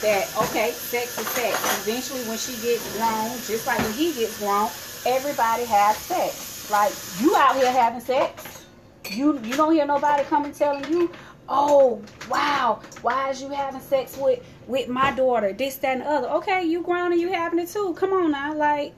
That 0.00 0.30
okay, 0.48 0.70
sex 0.72 1.18
is 1.18 1.26
sex. 1.28 1.86
Eventually, 1.86 2.22
when 2.28 2.38
she 2.38 2.52
gets 2.62 2.96
grown, 2.96 3.30
just 3.46 3.66
like 3.66 3.78
when 3.78 3.92
he 3.92 4.12
gets 4.14 4.38
grown, 4.38 4.70
everybody 5.04 5.64
has 5.64 5.96
sex. 5.96 6.70
Like 6.70 6.92
you 7.20 7.36
out 7.36 7.56
here 7.56 7.70
having 7.70 8.00
sex, 8.00 8.64
you 9.10 9.38
you 9.40 9.54
don't 9.54 9.74
hear 9.74 9.86
nobody 9.86 10.22
coming 10.24 10.52
telling 10.52 10.90
you, 10.90 11.10
oh 11.48 12.00
wow, 12.30 12.80
why 13.02 13.30
is 13.30 13.42
you 13.42 13.48
having 13.50 13.80
sex 13.80 14.16
with 14.16 14.40
with 14.66 14.88
my 14.88 15.12
daughter? 15.12 15.52
This, 15.52 15.76
that, 15.76 15.98
and 15.98 16.02
the 16.02 16.10
other. 16.10 16.28
Okay, 16.28 16.64
you 16.64 16.82
grown 16.82 17.12
and 17.12 17.20
you 17.20 17.32
having 17.32 17.58
it 17.58 17.68
too. 17.68 17.94
Come 17.94 18.12
on 18.12 18.30
now, 18.30 18.54
like 18.54 18.94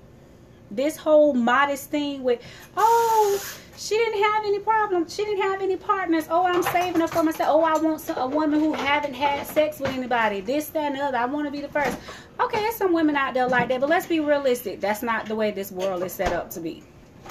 this 0.76 0.96
whole 0.96 1.34
modest 1.34 1.90
thing 1.90 2.22
with, 2.22 2.40
oh, 2.76 3.58
she 3.76 3.96
didn't 3.96 4.22
have 4.22 4.44
any 4.44 4.60
problems. 4.60 5.14
She 5.14 5.24
didn't 5.24 5.42
have 5.42 5.60
any 5.60 5.76
partners. 5.76 6.26
Oh, 6.30 6.44
I'm 6.44 6.62
saving 6.62 7.00
her 7.00 7.08
for 7.08 7.22
myself. 7.22 7.48
Oh, 7.50 7.62
I 7.62 7.76
want 7.78 8.08
a 8.16 8.26
woman 8.26 8.60
who 8.60 8.72
haven't 8.72 9.14
had 9.14 9.46
sex 9.46 9.80
with 9.80 9.90
anybody. 9.90 10.40
This, 10.40 10.68
that, 10.68 10.84
and 10.84 10.96
the 10.96 11.00
other. 11.00 11.18
I 11.18 11.24
want 11.26 11.46
to 11.46 11.50
be 11.50 11.60
the 11.60 11.68
first. 11.68 11.98
Okay, 12.40 12.60
there's 12.60 12.76
some 12.76 12.92
women 12.92 13.16
out 13.16 13.34
there 13.34 13.48
like 13.48 13.68
that, 13.68 13.80
but 13.80 13.88
let's 13.88 14.06
be 14.06 14.20
realistic. 14.20 14.80
That's 14.80 15.02
not 15.02 15.26
the 15.26 15.34
way 15.34 15.50
this 15.50 15.72
world 15.72 16.02
is 16.02 16.12
set 16.12 16.32
up 16.32 16.50
to 16.50 16.60
be. 16.60 16.82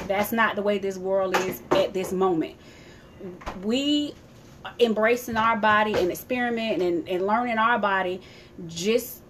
That's 0.07 0.31
not 0.31 0.55
the 0.55 0.62
way 0.62 0.79
this 0.79 0.97
world 0.97 1.38
is 1.38 1.62
at 1.71 1.93
this 1.93 2.12
moment. 2.12 2.55
We 3.63 4.13
embracing 4.79 5.38
our 5.38 5.57
body 5.57 5.93
and 5.93 6.09
experimenting 6.09 6.88
and, 6.88 7.09
and 7.09 7.27
learning 7.27 7.57
our 7.57 7.79
body 7.79 8.21
just 8.67 9.23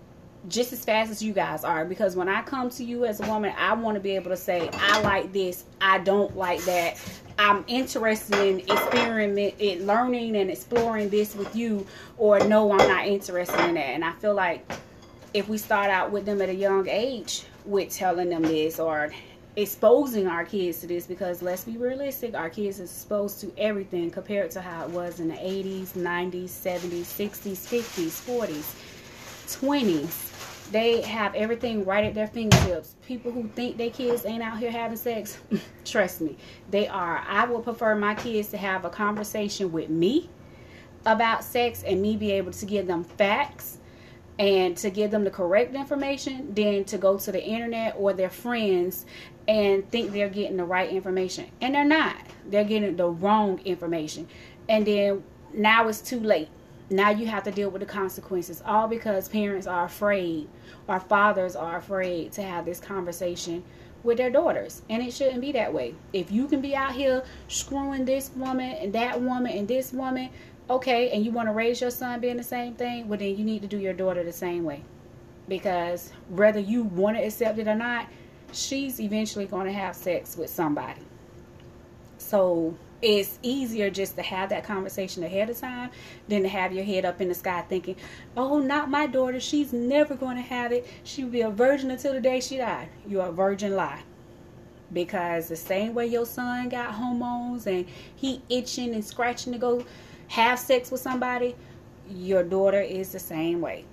just 0.48 0.74
as 0.74 0.84
fast 0.84 1.10
as 1.10 1.22
you 1.24 1.32
guys 1.32 1.64
are 1.64 1.86
because 1.86 2.16
when 2.16 2.28
I 2.28 2.42
come 2.42 2.70
to 2.72 2.84
you 2.84 3.06
as 3.06 3.22
a 3.22 3.28
woman, 3.28 3.54
I 3.58 3.74
want 3.74 3.96
to 3.96 4.02
be 4.02 4.12
able 4.12 4.32
to 4.32 4.38
say, 4.38 4.70
I 4.74 5.02
like 5.02 5.32
this, 5.32 5.66
I 5.80 6.00
don't 6.00 6.36
like 6.36 6.62
that. 6.66 7.00
I'm 7.40 7.64
interested 7.68 8.40
in 8.40 8.60
experiment 8.60 9.56
in 9.60 9.88
learning 9.88 10.36
and 10.36 10.52
exploring 10.52 11.10
this 11.10 11.36
with 11.36 11.56
you, 11.56 11.86
or 12.18 12.40
no, 12.40 12.72
I'm 12.72 12.88
not 12.88 13.08
interested 13.08 13.60
in 13.62 13.76
that. 13.76 13.90
And 13.90 14.06
I 14.06 14.12
feel 14.14 14.36
like 14.36 14.70
if 15.34 15.50
we 15.50 15.58
start 15.58 15.90
out 15.90 16.12
with 16.12 16.26
them 16.26 16.42
at 16.42 16.50
a 16.50 16.56
young 16.56 16.88
age 16.88 17.46
with 17.66 17.90
telling 17.90 18.30
them 18.30 18.44
this 18.44 18.80
or 18.80 19.12
exposing 19.56 20.28
our 20.28 20.44
kids 20.44 20.80
to 20.82 20.88
this 20.88 21.06
because 21.06 21.44
let's 21.44 21.64
be 21.64 21.78
realistic 21.78 22.34
our 22.34 22.50
kids 22.50 22.80
are 22.80 22.86
exposed 22.86 23.40
to 23.40 23.54
everything 23.56 24.10
compared 24.10 24.50
to 24.50 24.60
how 24.60 24.84
it 24.84 24.90
was 24.90 25.20
in 25.20 25.28
the 25.28 25.36
80s 25.36 25.90
90s 25.90 26.46
70s 26.46 27.04
60s 27.04 27.62
50s 27.70 28.26
40s 28.26 28.74
20s 29.62 30.33
they 30.74 31.02
have 31.02 31.36
everything 31.36 31.86
right 31.86 32.04
at 32.04 32.16
their 32.16 32.28
fingertips. 32.28 32.96
People 33.06 33.32
who 33.32 33.48
think 33.50 33.78
their 33.78 33.92
kids 33.92 34.26
ain't 34.26 34.42
out 34.42 34.58
here 34.58 34.72
having 34.72 34.98
sex, 34.98 35.38
trust 35.86 36.20
me, 36.20 36.36
they 36.72 36.88
are. 36.88 37.24
I 37.28 37.46
would 37.46 37.64
prefer 37.64 37.96
my 37.96 38.16
kids 38.16 38.50
to 38.50 38.58
have 38.58 38.84
a 38.84 38.90
conversation 38.90 39.72
with 39.72 39.90
me 39.90 40.32
about 41.06 41.44
sex 41.44 41.84
and 41.84 42.02
me 42.02 42.18
be 42.18 42.32
able 42.32 42.52
to 42.54 42.66
give 42.66 42.88
them 42.88 43.04
facts 43.04 43.78
and 44.40 44.76
to 44.78 44.90
give 44.90 45.12
them 45.12 45.24
the 45.24 45.30
correct 45.30 45.76
information 45.76 46.52
than 46.56 46.86
to 46.86 46.98
go 46.98 47.20
to 47.20 47.32
the 47.32 47.44
internet 47.44 47.94
or 47.96 48.14
their 48.14 48.32
friends 48.32 49.06
and 49.48 49.88
think 49.92 50.12
they're 50.12 50.28
getting 50.28 50.58
the 50.58 50.66
right 50.66 50.90
information. 50.90 51.46
And 51.62 51.76
they're 51.76 51.86
not. 51.86 52.16
They're 52.48 52.64
getting 52.64 52.96
the 52.96 53.10
wrong 53.10 53.60
information. 53.64 54.28
And 54.68 54.88
then 54.88 55.24
now 55.54 55.88
it's 55.88 56.02
too 56.02 56.20
late 56.20 56.50
now 56.90 57.10
you 57.10 57.26
have 57.28 57.44
to 57.44 57.52
deal 57.52 57.70
with 57.70 57.80
the 57.80 57.86
consequences 57.86 58.62
all 58.66 58.88
because 58.88 59.30
parents 59.30 59.68
are 59.68 59.86
afraid 59.86 60.48
or 60.88 61.00
fathers 61.00 61.56
are 61.56 61.78
afraid 61.78 62.32
to 62.34 62.44
have 62.44 62.66
this 62.66 62.80
conversation 62.80 63.64
with 64.04 64.18
their 64.18 64.30
daughters. 64.30 64.82
And 64.90 65.02
it 65.02 65.14
shouldn't 65.14 65.42
be 65.42 65.54
that 65.54 65.74
way. 65.74 65.96
If 66.12 66.32
you 66.32 66.48
can 66.48 66.62
be 66.62 66.76
out 66.76 66.94
here 66.94 67.24
screwing 67.48 68.06
this 68.06 68.32
woman 68.36 68.72
and 68.74 68.94
that 68.94 69.20
woman 69.20 69.58
and 69.58 69.68
this 69.68 69.94
woman 69.94 70.30
okay 70.70 71.12
and 71.12 71.26
you 71.26 71.32
want 71.32 71.48
to 71.48 71.54
raise 71.54 71.82
your 71.82 71.90
son 71.90 72.22
being 72.22 72.38
the 72.38 72.44
same 72.44 72.74
thing 72.74 73.10
well 73.10 73.20
then 73.20 73.36
you 73.36 73.44
need 73.44 73.62
to 73.62 73.68
do 73.68 73.78
your 73.78 73.94
daughter 73.94 74.24
the 74.24 74.34
same 74.34 74.64
way. 74.64 74.84
Because 75.48 76.12
whether 76.30 76.60
you 76.60 76.84
want 76.84 77.18
to 77.18 77.24
accept 77.24 77.60
it 77.60 77.68
or 77.68 77.76
not 77.76 78.08
she's 78.52 79.00
eventually 79.00 79.46
going 79.46 79.66
to 79.66 79.74
have 79.74 79.96
sex 79.96 80.38
with 80.38 80.50
somebody. 80.50 81.02
So 82.18 82.76
it's 83.04 83.38
easier 83.42 83.90
just 83.90 84.16
to 84.16 84.22
have 84.22 84.50
that 84.50 84.64
conversation 84.64 85.24
ahead 85.24 85.50
of 85.50 85.60
time 85.60 85.92
than 86.30 86.42
to 86.44 86.48
have 86.48 86.72
your 86.72 86.86
head 86.86 87.04
up 87.04 87.20
in 87.20 87.28
the 87.28 87.36
sky 87.36 87.62
thinking, 87.68 87.98
oh, 88.38 88.60
not 88.60 88.90
my 88.90 89.08
daughter. 89.08 89.42
She's 89.42 89.74
never 89.74 90.16
going 90.16 90.38
to 90.38 90.42
have 90.42 90.72
it. 90.72 90.88
She'll 91.04 91.28
be 91.28 91.42
a 91.42 91.50
virgin 91.50 91.92
until 91.92 92.14
the 92.14 92.22
day 92.22 92.40
she 92.40 92.58
died. 92.58 92.88
You're 93.06 93.28
a 93.28 93.32
virgin 93.32 93.76
lie. 93.76 94.04
Because 94.94 95.50
the 95.50 95.56
same 95.58 95.94
way 95.94 96.08
your 96.08 96.26
son 96.26 96.70
got 96.70 96.94
hormones 96.94 97.68
and 97.68 97.86
he 98.16 98.42
itching 98.48 98.94
and 98.94 99.04
scratching 99.04 99.52
to 99.52 99.60
go 99.60 99.86
have 100.30 100.58
sex 100.58 100.90
with 100.90 101.02
somebody, 101.02 101.56
your 102.10 102.44
daughter 102.44 102.80
is 102.80 103.12
the 103.12 103.20
same 103.20 103.60
way. 103.60 103.84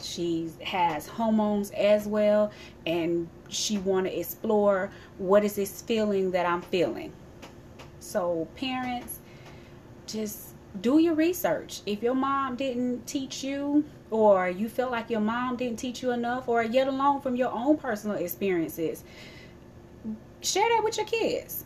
She 0.00 0.50
has 0.62 1.06
hormones 1.06 1.72
as 1.72 2.06
well 2.06 2.52
and 2.86 3.28
she 3.48 3.78
want 3.78 4.06
to 4.06 4.18
explore 4.18 4.90
what 5.18 5.44
is 5.44 5.56
this 5.56 5.82
feeling 5.82 6.30
that 6.30 6.46
I'm 6.46 6.62
feeling 6.62 7.12
so, 8.06 8.46
parents, 8.56 9.18
just 10.06 10.54
do 10.80 10.98
your 10.98 11.14
research. 11.14 11.80
If 11.86 12.02
your 12.02 12.14
mom 12.14 12.56
didn't 12.56 13.06
teach 13.06 13.42
you, 13.42 13.84
or 14.10 14.48
you 14.48 14.68
feel 14.68 14.90
like 14.90 15.10
your 15.10 15.20
mom 15.20 15.56
didn't 15.56 15.78
teach 15.78 16.02
you 16.02 16.12
enough, 16.12 16.48
or 16.48 16.62
yet 16.62 16.86
alone 16.86 17.20
from 17.20 17.36
your 17.36 17.50
own 17.50 17.76
personal 17.76 18.16
experiences, 18.16 19.02
share 20.40 20.68
that 20.68 20.82
with 20.84 20.96
your 20.96 21.06
kids. 21.06 21.64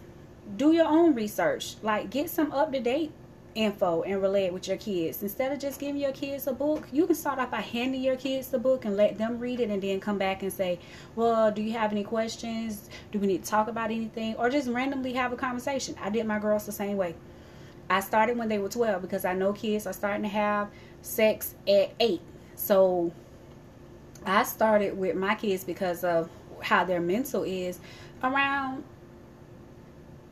Do 0.56 0.72
your 0.72 0.86
own 0.86 1.14
research. 1.14 1.76
Like, 1.82 2.10
get 2.10 2.30
some 2.30 2.50
up 2.52 2.72
to 2.72 2.80
date 2.80 3.12
info 3.54 4.02
and 4.02 4.22
relay 4.22 4.44
it 4.44 4.52
with 4.52 4.68
your 4.68 4.76
kids. 4.76 5.22
Instead 5.22 5.52
of 5.52 5.58
just 5.58 5.80
giving 5.80 6.00
your 6.00 6.12
kids 6.12 6.46
a 6.46 6.52
book, 6.52 6.88
you 6.92 7.06
can 7.06 7.14
start 7.14 7.38
off 7.38 7.50
by 7.50 7.60
handing 7.60 8.02
your 8.02 8.16
kids 8.16 8.48
the 8.48 8.58
book 8.58 8.84
and 8.84 8.96
let 8.96 9.18
them 9.18 9.38
read 9.38 9.60
it 9.60 9.70
and 9.70 9.82
then 9.82 10.00
come 10.00 10.18
back 10.18 10.42
and 10.42 10.52
say, 10.52 10.78
Well, 11.16 11.50
do 11.50 11.62
you 11.62 11.72
have 11.72 11.92
any 11.92 12.04
questions? 12.04 12.88
Do 13.12 13.18
we 13.18 13.26
need 13.26 13.44
to 13.44 13.50
talk 13.50 13.68
about 13.68 13.90
anything? 13.90 14.34
Or 14.36 14.50
just 14.50 14.68
randomly 14.68 15.12
have 15.14 15.32
a 15.32 15.36
conversation. 15.36 15.96
I 16.00 16.10
did 16.10 16.26
my 16.26 16.38
girls 16.38 16.66
the 16.66 16.72
same 16.72 16.96
way. 16.96 17.14
I 17.88 18.00
started 18.00 18.38
when 18.38 18.48
they 18.48 18.58
were 18.58 18.68
12 18.68 19.02
because 19.02 19.24
I 19.24 19.34
know 19.34 19.52
kids 19.52 19.86
are 19.86 19.92
starting 19.92 20.22
to 20.22 20.28
have 20.28 20.68
sex 21.02 21.54
at 21.66 21.92
8. 21.98 22.20
So 22.54 23.12
I 24.24 24.44
started 24.44 24.96
with 24.96 25.16
my 25.16 25.34
kids 25.34 25.64
because 25.64 26.04
of 26.04 26.30
how 26.62 26.84
their 26.84 27.00
mental 27.00 27.42
is 27.42 27.80
around 28.22 28.84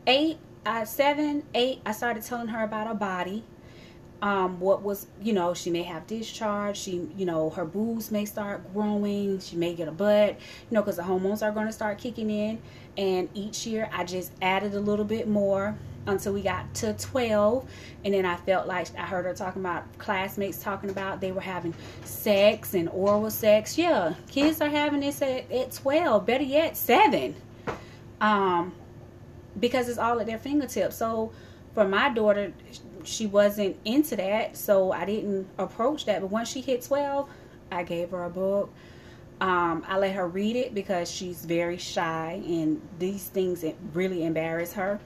8 0.06 0.38
at 0.68 0.87
seven, 0.87 1.42
eight, 1.54 1.80
I 1.87 1.92
started 1.92 2.22
telling 2.22 2.48
her 2.48 2.62
about 2.62 2.87
her 2.87 2.94
body. 2.94 3.42
Um, 4.20 4.60
what 4.60 4.82
was, 4.82 5.06
you 5.22 5.32
know, 5.32 5.54
she 5.54 5.70
may 5.70 5.82
have 5.84 6.06
discharge. 6.06 6.76
She, 6.76 7.08
you 7.16 7.25
know, 7.25 7.50
her 7.50 7.64
boobs 7.64 8.10
may 8.10 8.26
start 8.26 8.72
growing. 8.75 9.38
She 9.38 9.56
may 9.56 9.75
get 9.75 9.88
a 9.88 9.92
butt, 9.92 10.38
you 10.38 10.75
know, 10.75 10.82
because 10.82 10.96
the 10.96 11.04
hormones 11.04 11.40
are 11.40 11.52
going 11.52 11.66
to 11.66 11.72
start 11.72 11.98
kicking 11.98 12.28
in. 12.28 12.60
And 12.98 13.28
each 13.32 13.66
year 13.66 13.88
I 13.92 14.04
just 14.04 14.32
added 14.42 14.75
a 14.75 14.80
little 14.80 15.04
bit 15.04 15.26
more 15.26 15.78
until 16.06 16.32
we 16.32 16.42
got 16.42 16.72
to 16.75 16.94
12 16.94 17.68
and 18.06 18.14
then 18.14 18.25
i 18.25 18.34
felt 18.34 18.66
like 18.66 18.87
i 18.96 19.02
heard 19.02 19.26
her 19.26 19.34
talking 19.34 19.60
about 19.60 19.84
classmates 19.98 20.62
talking 20.62 20.88
about 20.88 21.20
they 21.20 21.32
were 21.32 21.40
having 21.40 21.75
sex 22.02 22.72
and 22.72 22.88
oral 22.88 23.30
sex 23.30 23.76
yeah 23.76 24.14
kids 24.30 24.62
are 24.62 24.70
having 24.70 25.00
this 25.00 25.20
at, 25.20 25.50
at 25.52 25.70
12 25.70 26.25
better 26.25 26.44
yet 26.44 26.78
7 26.78 27.34
um 28.22 28.72
because 29.59 29.88
it's 29.88 29.99
all 29.99 30.21
at 30.21 30.27
their 30.27 30.38
fingertips 30.38 30.97
so 30.97 31.33
for 31.75 31.87
my 31.87 32.09
daughter 32.09 32.53
she 33.05 33.27
wasn't 33.27 33.77
into 33.85 34.17
that 34.17 34.57
so 34.57 34.93
i 34.93 35.05
didn't 35.05 35.47
approach 35.59 36.05
that 36.05 36.21
but 36.21 36.29
once 36.29 36.49
she 36.49 36.61
hit 36.61 36.83
12 36.83 37.29
i 37.71 37.83
gave 37.83 38.11
her 38.11 38.25
a 38.25 38.31
book 38.31 38.71
um, 39.41 39.85
I 39.87 39.99
let 39.99 40.15
her 40.15 40.27
read 40.27 40.57
it 40.57 40.75
because 40.75 41.11
she's 41.11 41.45
very 41.45 41.79
shy 41.79 42.43
and 42.45 42.81
these 42.99 43.29
things 43.29 43.65
really 43.93 44.25
embarrass 44.25 44.73
her. 44.73 44.99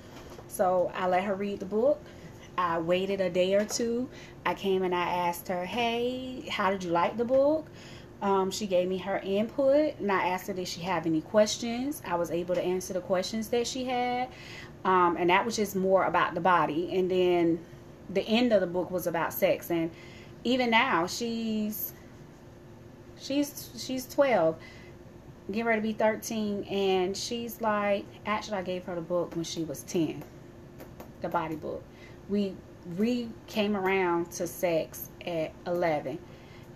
So 0.48 0.90
I 0.94 1.06
let 1.06 1.24
her 1.24 1.34
read 1.34 1.60
the 1.60 1.66
book. 1.66 2.02
I 2.56 2.78
waited 2.78 3.20
a 3.20 3.30
day 3.30 3.54
or 3.54 3.64
two. 3.64 4.08
I 4.46 4.54
came 4.54 4.82
and 4.82 4.94
I 4.94 5.02
asked 5.02 5.48
her, 5.48 5.64
hey, 5.64 6.46
how 6.50 6.70
did 6.70 6.84
you 6.84 6.90
like 6.90 7.16
the 7.16 7.24
book? 7.24 7.66
Um, 8.22 8.50
she 8.50 8.66
gave 8.66 8.88
me 8.88 8.98
her 8.98 9.18
input 9.18 9.98
and 9.98 10.10
I 10.10 10.28
asked 10.28 10.46
her, 10.46 10.52
did 10.52 10.68
she 10.68 10.80
have 10.82 11.06
any 11.06 11.20
questions? 11.20 12.00
I 12.06 12.14
was 12.14 12.30
able 12.30 12.54
to 12.54 12.62
answer 12.62 12.94
the 12.94 13.00
questions 13.00 13.48
that 13.48 13.66
she 13.66 13.84
had. 13.84 14.28
Um, 14.84 15.16
and 15.18 15.28
that 15.30 15.44
was 15.44 15.56
just 15.56 15.76
more 15.76 16.04
about 16.04 16.34
the 16.34 16.40
body. 16.40 16.96
And 16.96 17.10
then 17.10 17.60
the 18.10 18.22
end 18.22 18.52
of 18.52 18.60
the 18.60 18.66
book 18.66 18.90
was 18.90 19.06
about 19.06 19.32
sex. 19.32 19.70
And 19.70 19.90
even 20.44 20.70
now, 20.70 21.06
she's 21.06 21.92
she's 23.18 23.70
she's 23.76 24.06
12 24.08 24.56
getting 25.48 25.64
ready 25.64 25.80
to 25.80 25.86
be 25.86 25.92
13 25.92 26.64
and 26.64 27.16
she's 27.16 27.60
like 27.60 28.04
actually 28.26 28.56
i 28.56 28.62
gave 28.62 28.82
her 28.82 28.96
the 28.96 29.00
book 29.00 29.32
when 29.36 29.44
she 29.44 29.62
was 29.62 29.84
10 29.84 30.24
the 31.22 31.28
body 31.28 31.56
book. 31.56 31.82
We 32.28 32.54
re 32.96 33.28
came 33.46 33.76
around 33.76 34.30
to 34.32 34.46
sex 34.46 35.08
at 35.26 35.52
11 35.66 36.18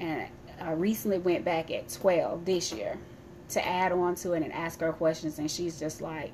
and 0.00 0.28
I 0.60 0.72
recently 0.72 1.18
went 1.18 1.44
back 1.44 1.70
at 1.70 1.88
12 1.88 2.44
this 2.44 2.72
year 2.72 2.98
to 3.50 3.66
add 3.66 3.92
on 3.92 4.14
to 4.16 4.32
it 4.32 4.42
and 4.42 4.52
ask 4.52 4.80
her 4.80 4.92
questions 4.92 5.38
and 5.38 5.50
she's 5.50 5.78
just 5.78 6.00
like 6.00 6.32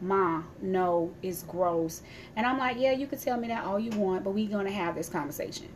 Ma, 0.00 0.42
no, 0.62 1.12
it's 1.22 1.42
gross. 1.42 2.02
And 2.36 2.46
I'm 2.46 2.58
like, 2.58 2.78
yeah, 2.78 2.92
you 2.92 3.06
can 3.06 3.18
tell 3.18 3.36
me 3.36 3.48
that 3.48 3.64
all 3.64 3.78
you 3.78 3.90
want, 3.98 4.24
but 4.24 4.30
we're 4.30 4.48
going 4.48 4.66
to 4.66 4.72
have 4.72 4.94
this 4.94 5.08
conversation. 5.08 5.68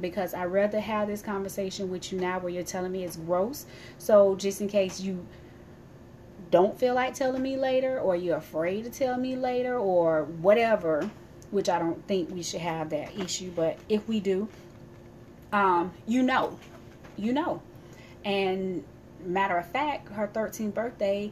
Because 0.00 0.34
I'd 0.34 0.44
rather 0.46 0.80
have 0.80 1.08
this 1.08 1.22
conversation 1.22 1.90
with 1.90 2.12
you 2.12 2.20
now 2.20 2.38
where 2.38 2.52
you're 2.52 2.62
telling 2.62 2.92
me 2.92 3.04
it's 3.04 3.16
gross. 3.16 3.66
So 3.98 4.36
just 4.36 4.60
in 4.60 4.68
case 4.68 5.00
you 5.00 5.26
don't 6.50 6.78
feel 6.78 6.94
like 6.94 7.14
telling 7.14 7.42
me 7.42 7.56
later 7.56 7.98
or 7.98 8.14
you're 8.14 8.36
afraid 8.36 8.84
to 8.84 8.90
tell 8.90 9.16
me 9.16 9.36
later 9.36 9.76
or 9.76 10.24
whatever, 10.40 11.10
which 11.50 11.68
I 11.68 11.78
don't 11.78 12.06
think 12.06 12.30
we 12.30 12.42
should 12.42 12.60
have 12.60 12.90
that 12.90 13.18
issue, 13.18 13.50
but 13.50 13.78
if 13.88 14.06
we 14.08 14.20
do, 14.20 14.48
um, 15.52 15.92
you 16.06 16.22
know, 16.22 16.58
you 17.16 17.32
know. 17.32 17.62
And 18.24 18.84
matter 19.24 19.56
of 19.56 19.66
fact, 19.70 20.08
her 20.10 20.28
13th 20.28 20.74
birthday, 20.74 21.30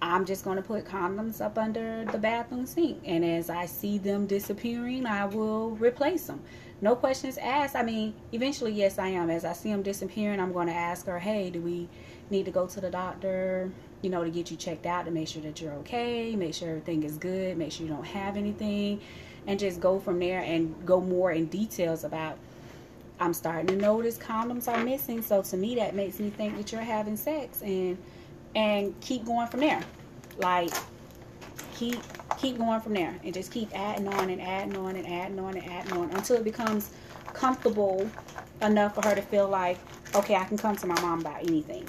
I'm 0.00 0.24
just 0.24 0.44
going 0.44 0.56
to 0.56 0.62
put 0.62 0.84
condoms 0.84 1.40
up 1.40 1.58
under 1.58 2.04
the 2.04 2.18
bathroom 2.18 2.66
sink. 2.66 3.02
And 3.04 3.24
as 3.24 3.50
I 3.50 3.66
see 3.66 3.98
them 3.98 4.26
disappearing, 4.26 5.06
I 5.06 5.26
will 5.26 5.70
replace 5.70 6.26
them. 6.26 6.40
No 6.80 6.94
questions 6.94 7.38
asked. 7.38 7.74
I 7.74 7.82
mean, 7.82 8.14
eventually, 8.32 8.72
yes, 8.72 8.98
I 8.98 9.08
am. 9.08 9.30
As 9.30 9.44
I 9.44 9.52
see 9.52 9.70
them 9.70 9.82
disappearing, 9.82 10.38
I'm 10.38 10.52
going 10.52 10.68
to 10.68 10.74
ask 10.74 11.06
her, 11.06 11.18
hey, 11.18 11.50
do 11.50 11.60
we 11.60 11.88
need 12.30 12.44
to 12.44 12.52
go 12.52 12.66
to 12.68 12.80
the 12.80 12.90
doctor? 12.90 13.72
You 14.02 14.10
know, 14.10 14.22
to 14.22 14.30
get 14.30 14.52
you 14.52 14.56
checked 14.56 14.86
out 14.86 15.06
to 15.06 15.10
make 15.10 15.26
sure 15.26 15.42
that 15.42 15.60
you're 15.60 15.72
okay, 15.74 16.36
make 16.36 16.54
sure 16.54 16.68
everything 16.68 17.02
is 17.02 17.18
good, 17.18 17.56
make 17.56 17.72
sure 17.72 17.84
you 17.84 17.92
don't 17.92 18.06
have 18.06 18.36
anything 18.36 19.00
and 19.48 19.58
just 19.58 19.80
go 19.80 19.98
from 19.98 20.20
there 20.20 20.40
and 20.40 20.74
go 20.86 21.00
more 21.00 21.32
in 21.32 21.46
details 21.46 22.04
about 22.04 22.38
I'm 23.20 23.34
starting 23.34 23.66
to 23.68 23.76
notice 23.76 24.16
condoms 24.18 24.68
are 24.68 24.82
missing. 24.84 25.22
So 25.22 25.42
to 25.42 25.56
me 25.56 25.74
that 25.76 25.94
makes 25.94 26.18
me 26.20 26.30
think 26.30 26.56
that 26.56 26.72
you're 26.72 26.80
having 26.80 27.16
sex 27.16 27.62
and 27.62 27.98
and 28.54 28.98
keep 29.00 29.24
going 29.24 29.48
from 29.48 29.60
there. 29.60 29.82
Like 30.38 30.70
keep 31.74 31.98
keep 32.38 32.58
going 32.58 32.80
from 32.80 32.94
there 32.94 33.18
and 33.24 33.34
just 33.34 33.50
keep 33.50 33.76
adding 33.76 34.08
on 34.08 34.30
and 34.30 34.40
adding 34.40 34.76
on 34.76 34.96
and 34.96 35.06
adding 35.06 35.38
on 35.38 35.56
and 35.56 35.70
adding 35.70 35.92
on 35.92 36.10
until 36.10 36.36
it 36.36 36.44
becomes 36.44 36.90
comfortable 37.32 38.08
enough 38.62 38.94
for 38.94 39.06
her 39.06 39.14
to 39.14 39.22
feel 39.22 39.48
like, 39.48 39.78
okay, 40.14 40.34
I 40.34 40.44
can 40.44 40.58
come 40.58 40.76
to 40.76 40.86
my 40.86 41.00
mom 41.00 41.20
about 41.20 41.42
anything. 41.42 41.86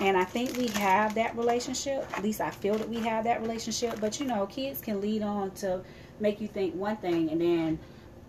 And 0.00 0.16
I 0.16 0.24
think 0.24 0.56
we 0.56 0.68
have 0.68 1.14
that 1.16 1.36
relationship. 1.36 2.06
At 2.16 2.22
least 2.22 2.40
I 2.40 2.50
feel 2.50 2.76
that 2.76 2.88
we 2.88 3.00
have 3.00 3.24
that 3.24 3.40
relationship. 3.40 3.98
But 4.00 4.20
you 4.20 4.26
know, 4.26 4.46
kids 4.46 4.80
can 4.80 5.00
lead 5.00 5.22
on 5.22 5.50
to 5.52 5.82
make 6.20 6.40
you 6.40 6.48
think 6.48 6.74
one 6.74 6.96
thing 6.96 7.30
and 7.30 7.40
then 7.40 7.78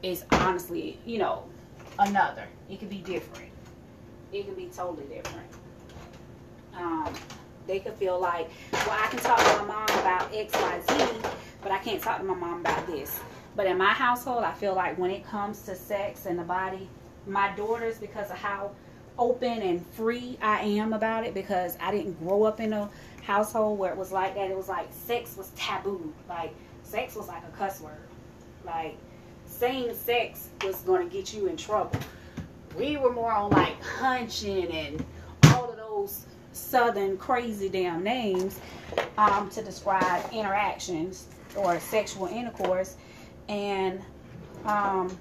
it's 0.02 0.24
honestly, 0.32 1.00
you 1.06 1.18
know, 1.18 1.44
another. 1.98 2.46
It 2.70 2.80
could 2.80 2.90
be 2.90 2.98
different. 2.98 3.52
It 4.32 4.46
can 4.46 4.56
be 4.56 4.68
totally 4.68 5.06
different. 5.06 5.48
Um, 6.76 7.14
they 7.68 7.80
could 7.80 7.94
feel 7.94 8.20
like, 8.20 8.50
well, 8.72 8.92
I 8.92 9.08
can 9.08 9.20
talk 9.20 9.38
to 9.38 9.64
my 9.64 9.66
mom 9.66 10.00
about 10.00 10.34
X, 10.34 10.54
Y, 10.54 10.82
Z, 10.90 11.30
but 11.62 11.72
I 11.72 11.80
can't 11.80 12.02
talk 12.02 12.20
to 12.20 12.24
my 12.24 12.36
mom 12.36 12.62
about 12.62 12.88
this. 12.88 13.20
But 13.56 13.68
in 13.68 13.78
my 13.78 13.94
household, 13.94 14.44
I 14.44 14.54
feel 14.54 14.76
like 14.76 14.98
when 14.98 15.12
it 15.12 15.26
comes 15.26 15.64
to 15.64 15.76
sex 15.76 16.26
and 16.26 16.40
the 16.40 16.44
body, 16.44 16.88
my 17.28 17.54
daughters, 17.56 17.98
because 17.98 18.32
of 18.32 18.38
how 18.38 18.72
open 19.18 19.62
and 19.62 19.86
free 19.88 20.38
I 20.42 20.62
am 20.62 20.94
about 20.94 21.26
it 21.26 21.34
because 21.34 21.78
I 21.82 21.92
didn't 21.92 22.14
grow 22.26 22.44
up 22.44 22.62
in 22.62 22.72
a 22.72 22.90
household 23.22 23.78
where 23.78 23.92
it 23.92 23.98
was 23.98 24.12
like 24.12 24.34
that. 24.36 24.50
It 24.50 24.56
was 24.56 24.70
like 24.70 24.88
sex 24.92 25.36
was 25.38 25.50
taboo. 25.56 26.14
Like 26.28 26.56
sex 26.84 27.16
was 27.16 27.28
like 27.28 27.44
a 27.44 27.58
cuss 27.58 27.82
word. 27.82 28.08
Like 28.66 28.98
saying 29.50 29.94
sex 29.94 30.50
was 30.64 30.78
going 30.82 31.10
to 31.10 31.14
get 31.14 31.34
you 31.34 31.48
in 31.48 31.58
trouble. 31.58 32.00
We 32.78 32.98
were 32.98 33.12
more 33.12 33.32
on 33.32 33.50
like 33.50 33.82
hunching 33.84 34.72
and 34.72 35.04
all 35.46 35.70
of 35.70 35.78
those 35.78 36.26
southern 36.54 37.18
crazy 37.18 37.68
damn 37.68 38.04
names 38.04 38.60
um, 39.18 39.50
to 39.50 39.62
describe 39.64 40.24
interactions 40.32 41.28
or 41.56 41.80
sexual 41.80 42.28
intercourse. 42.28 42.96
And 43.50 44.02
um, 44.66 45.18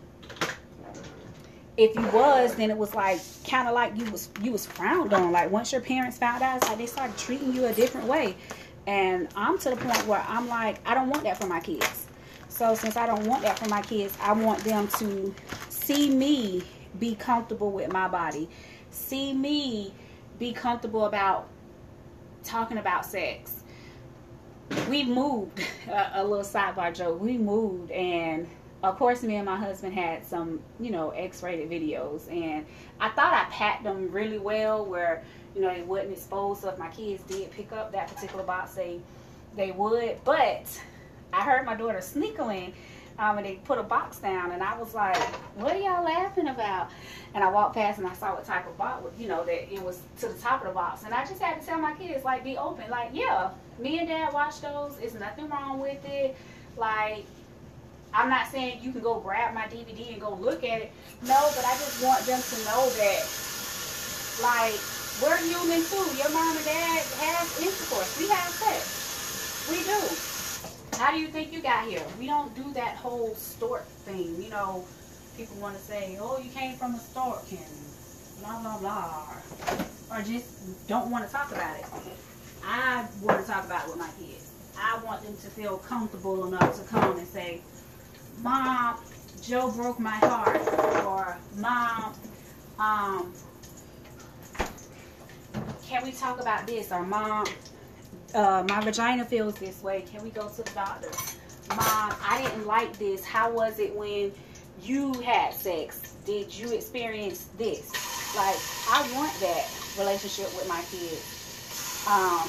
if 1.76 1.94
you 1.96 2.06
was, 2.08 2.54
then 2.56 2.70
it 2.70 2.76
was 2.76 2.94
like 2.94 3.20
kind 3.48 3.66
of 3.66 3.74
like 3.74 3.96
you 3.96 4.10
was 4.10 4.28
you 4.42 4.52
was 4.52 4.66
frowned 4.66 5.14
on. 5.14 5.32
Like 5.32 5.50
once 5.50 5.72
your 5.72 5.80
parents 5.80 6.18
found 6.18 6.42
out, 6.42 6.58
it's 6.58 6.68
like 6.68 6.78
they 6.78 6.86
started 6.86 7.16
treating 7.16 7.52
you 7.52 7.64
a 7.66 7.72
different 7.72 8.06
way. 8.06 8.36
And 8.86 9.28
I'm 9.36 9.58
to 9.58 9.70
the 9.70 9.76
point 9.76 10.06
where 10.06 10.24
I'm 10.28 10.48
like, 10.48 10.80
I 10.86 10.94
don't 10.94 11.08
want 11.08 11.22
that 11.24 11.38
for 11.38 11.46
my 11.46 11.60
kids. 11.60 12.07
So 12.58 12.74
since 12.74 12.96
I 12.96 13.06
don't 13.06 13.24
want 13.24 13.42
that 13.42 13.56
for 13.56 13.68
my 13.68 13.82
kids, 13.82 14.18
I 14.20 14.32
want 14.32 14.58
them 14.64 14.88
to 14.98 15.32
see 15.68 16.10
me 16.10 16.62
be 16.98 17.14
comfortable 17.14 17.70
with 17.70 17.92
my 17.92 18.08
body, 18.08 18.48
see 18.90 19.32
me 19.32 19.94
be 20.40 20.52
comfortable 20.52 21.04
about 21.04 21.46
talking 22.42 22.78
about 22.78 23.06
sex. 23.06 23.62
We 24.90 25.04
moved 25.04 25.60
a, 25.86 25.92
uh, 25.96 26.10
a 26.14 26.24
little 26.24 26.44
sidebar 26.44 26.92
joke. 26.92 27.20
We 27.20 27.38
moved 27.38 27.92
and 27.92 28.48
of 28.82 28.96
course, 28.96 29.22
me 29.22 29.36
and 29.36 29.46
my 29.46 29.56
husband 29.56 29.94
had 29.94 30.24
some, 30.24 30.58
you 30.80 30.90
know, 30.90 31.10
X-rated 31.10 31.68
videos, 31.68 32.30
and 32.30 32.64
I 33.00 33.08
thought 33.10 33.34
I 33.34 33.50
packed 33.50 33.82
them 33.82 34.08
really 34.12 34.38
well, 34.38 34.84
where 34.84 35.24
you 35.54 35.60
know 35.60 35.74
they 35.74 35.82
wouldn't 35.82 36.12
expose. 36.12 36.60
So 36.60 36.70
if 36.70 36.78
my 36.78 36.88
kids 36.88 37.24
did 37.24 37.50
pick 37.50 37.72
up 37.72 37.90
that 37.90 38.06
particular 38.14 38.44
box, 38.44 38.74
they 38.74 39.00
they 39.56 39.72
would. 39.72 40.18
But 40.24 40.80
I 41.32 41.42
heard 41.42 41.64
my 41.66 41.74
daughter 41.74 42.00
sneakling, 42.00 42.72
um, 43.18 43.38
and 43.38 43.46
they 43.46 43.54
put 43.64 43.78
a 43.78 43.82
box 43.82 44.18
down, 44.18 44.52
and 44.52 44.62
I 44.62 44.78
was 44.78 44.94
like, 44.94 45.16
"What 45.56 45.74
are 45.74 45.78
y'all 45.78 46.04
laughing 46.04 46.48
about?" 46.48 46.90
And 47.34 47.44
I 47.44 47.50
walked 47.50 47.74
past 47.74 47.98
and 47.98 48.06
I 48.06 48.14
saw 48.14 48.34
what 48.34 48.44
type 48.44 48.66
of 48.66 48.76
box, 48.78 49.04
you 49.18 49.28
know, 49.28 49.44
that 49.44 49.72
it 49.72 49.82
was 49.82 50.00
to 50.20 50.28
the 50.28 50.38
top 50.40 50.62
of 50.62 50.68
the 50.68 50.74
box, 50.74 51.04
and 51.04 51.12
I 51.12 51.24
just 51.24 51.40
had 51.40 51.60
to 51.60 51.66
tell 51.66 51.78
my 51.78 51.94
kids, 51.94 52.24
like, 52.24 52.44
be 52.44 52.56
open, 52.56 52.88
like, 52.90 53.10
yeah, 53.12 53.50
me 53.78 53.98
and 53.98 54.08
Dad 54.08 54.32
watched 54.32 54.62
those. 54.62 54.96
There's 54.96 55.14
nothing 55.14 55.48
wrong 55.48 55.80
with 55.80 56.04
it, 56.06 56.36
like 56.76 57.24
I'm 58.14 58.30
not 58.30 58.48
saying 58.48 58.80
you 58.82 58.92
can 58.92 59.02
go 59.02 59.20
grab 59.20 59.54
my 59.54 59.66
DVD 59.66 60.12
and 60.12 60.20
go 60.20 60.34
look 60.34 60.64
at 60.64 60.80
it. 60.82 60.92
No, 61.22 61.50
but 61.54 61.64
I 61.64 61.72
just 61.76 62.02
want 62.02 62.24
them 62.24 62.40
to 62.40 62.56
know 62.64 62.88
that, 62.88 63.22
like, 64.42 64.78
we're 65.20 65.36
human 65.36 65.84
too. 65.84 66.06
Your 66.16 66.30
mom 66.30 66.56
and 66.56 66.64
dad 66.64 67.02
have 67.20 67.46
intercourse. 67.60 68.18
We 68.18 68.28
have 68.28 68.48
sex. 68.54 69.66
We 69.68 69.84
do. 69.84 70.37
How 70.94 71.12
do 71.12 71.18
you 71.18 71.28
think 71.28 71.52
you 71.52 71.62
got 71.62 71.86
here? 71.86 72.02
We 72.18 72.26
don't 72.26 72.54
do 72.54 72.72
that 72.72 72.96
whole 72.96 73.34
stork 73.34 73.86
thing. 74.04 74.42
You 74.42 74.50
know, 74.50 74.84
people 75.36 75.56
want 75.56 75.76
to 75.76 75.82
say, 75.82 76.18
oh, 76.20 76.38
you 76.38 76.50
came 76.50 76.76
from 76.76 76.94
a 76.94 76.98
stork 76.98 77.44
and 77.50 77.60
blah, 78.40 78.60
blah, 78.60 78.78
blah. 78.78 79.26
Or 80.10 80.22
just 80.22 80.88
don't 80.88 81.10
want 81.10 81.26
to 81.26 81.32
talk 81.32 81.52
about 81.52 81.78
it. 81.78 81.84
I 82.64 83.06
want 83.22 83.40
to 83.40 83.46
talk 83.46 83.64
about 83.64 83.84
it 83.84 83.90
with 83.90 83.98
my 83.98 84.10
kids. 84.18 84.50
I 84.80 84.98
want 85.04 85.22
them 85.22 85.34
to 85.34 85.48
feel 85.50 85.78
comfortable 85.78 86.46
enough 86.46 86.80
to 86.80 86.88
come 86.88 87.18
and 87.18 87.26
say, 87.26 87.60
Mom, 88.42 88.98
Joe 89.42 89.70
broke 89.70 89.98
my 89.98 90.16
heart. 90.16 90.60
Or, 91.04 91.36
Mom, 91.56 92.14
um, 92.78 93.32
can 95.86 96.04
we 96.04 96.12
talk 96.12 96.40
about 96.40 96.66
this? 96.66 96.92
Or, 96.92 97.04
Mom, 97.04 97.46
uh, 98.34 98.64
my 98.68 98.80
vagina 98.80 99.24
feels 99.24 99.54
this 99.54 99.82
way. 99.82 100.02
Can 100.10 100.22
we 100.22 100.30
go 100.30 100.48
to 100.48 100.62
the 100.62 100.70
doctor? 100.70 101.08
Mom, 101.70 102.14
I 102.22 102.40
didn't 102.42 102.66
like 102.66 102.98
this. 102.98 103.24
How 103.24 103.50
was 103.50 103.78
it 103.78 103.94
when 103.94 104.32
you 104.82 105.12
had 105.20 105.52
sex? 105.52 106.14
Did 106.24 106.54
you 106.56 106.72
experience 106.72 107.48
this? 107.56 107.90
Like, 108.36 108.56
I 108.90 109.10
want 109.14 109.32
that 109.40 109.68
relationship 109.98 110.46
with 110.56 110.68
my 110.68 110.80
kids. 110.90 112.04
Um, 112.06 112.48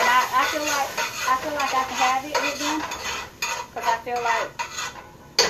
and 0.00 0.08
I, 0.08 0.20
I 0.32 0.44
feel 0.52 0.62
like 0.62 1.10
I 1.28 1.36
feel 1.42 1.54
like 1.54 1.74
I 1.74 1.84
can 1.84 1.96
have 1.96 2.24
it 2.24 2.36
with 2.40 2.58
them 2.58 2.80
because 3.68 3.86
I 3.86 3.96
feel 4.04 4.20
like 4.22 4.50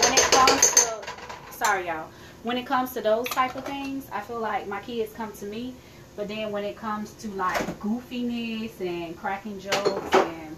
when 0.02 0.12
it 0.12 0.30
comes 0.30 0.70
to 0.74 1.54
sorry 1.54 1.86
y'all 1.86 2.08
when 2.42 2.56
it 2.56 2.66
comes 2.66 2.92
to 2.92 3.00
those 3.00 3.28
type 3.28 3.54
of 3.56 3.64
things 3.64 4.08
I 4.12 4.20
feel 4.20 4.40
like 4.40 4.66
my 4.66 4.80
kids 4.80 5.12
come 5.12 5.32
to 5.32 5.46
me 5.46 5.74
but 6.20 6.28
then 6.28 6.52
when 6.52 6.64
it 6.64 6.76
comes 6.76 7.14
to 7.14 7.28
like 7.28 7.58
goofiness 7.80 8.78
and 8.82 9.16
cracking 9.16 9.58
jokes 9.58 10.14
and 10.14 10.54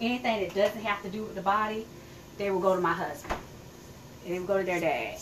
anything 0.00 0.40
that 0.40 0.54
doesn't 0.54 0.80
have 0.80 1.02
to 1.02 1.10
do 1.10 1.22
with 1.24 1.34
the 1.34 1.42
body 1.42 1.86
they 2.38 2.50
will 2.50 2.58
go 2.58 2.74
to 2.74 2.80
my 2.80 2.94
husband 2.94 3.38
they 4.26 4.38
will 4.38 4.46
go 4.46 4.56
to 4.56 4.64
their 4.64 4.80
dad 4.80 5.18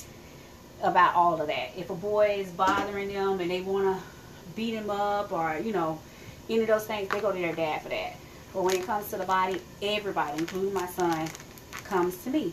about 0.84 1.16
all 1.16 1.40
of 1.40 1.48
that. 1.48 1.70
If 1.76 1.90
a 1.90 1.94
boy 1.96 2.36
is 2.38 2.50
bothering 2.52 3.08
them 3.08 3.40
and 3.40 3.50
they 3.50 3.60
want 3.60 3.96
to 3.96 4.02
beat 4.54 4.74
him 4.74 4.88
up 4.88 5.32
or, 5.32 5.58
you 5.58 5.72
know, 5.72 5.98
any 6.48 6.60
of 6.60 6.68
those 6.68 6.86
things, 6.86 7.08
they 7.08 7.20
go 7.20 7.32
to 7.32 7.38
their 7.38 7.54
dad 7.54 7.82
for 7.82 7.88
that. 7.88 8.14
But 8.54 8.62
when 8.62 8.76
it 8.76 8.86
comes 8.86 9.10
to 9.10 9.16
the 9.16 9.24
body, 9.24 9.60
everybody, 9.82 10.38
including 10.38 10.72
my 10.72 10.86
son, 10.86 11.28
comes 11.84 12.16
to 12.24 12.30
me. 12.30 12.52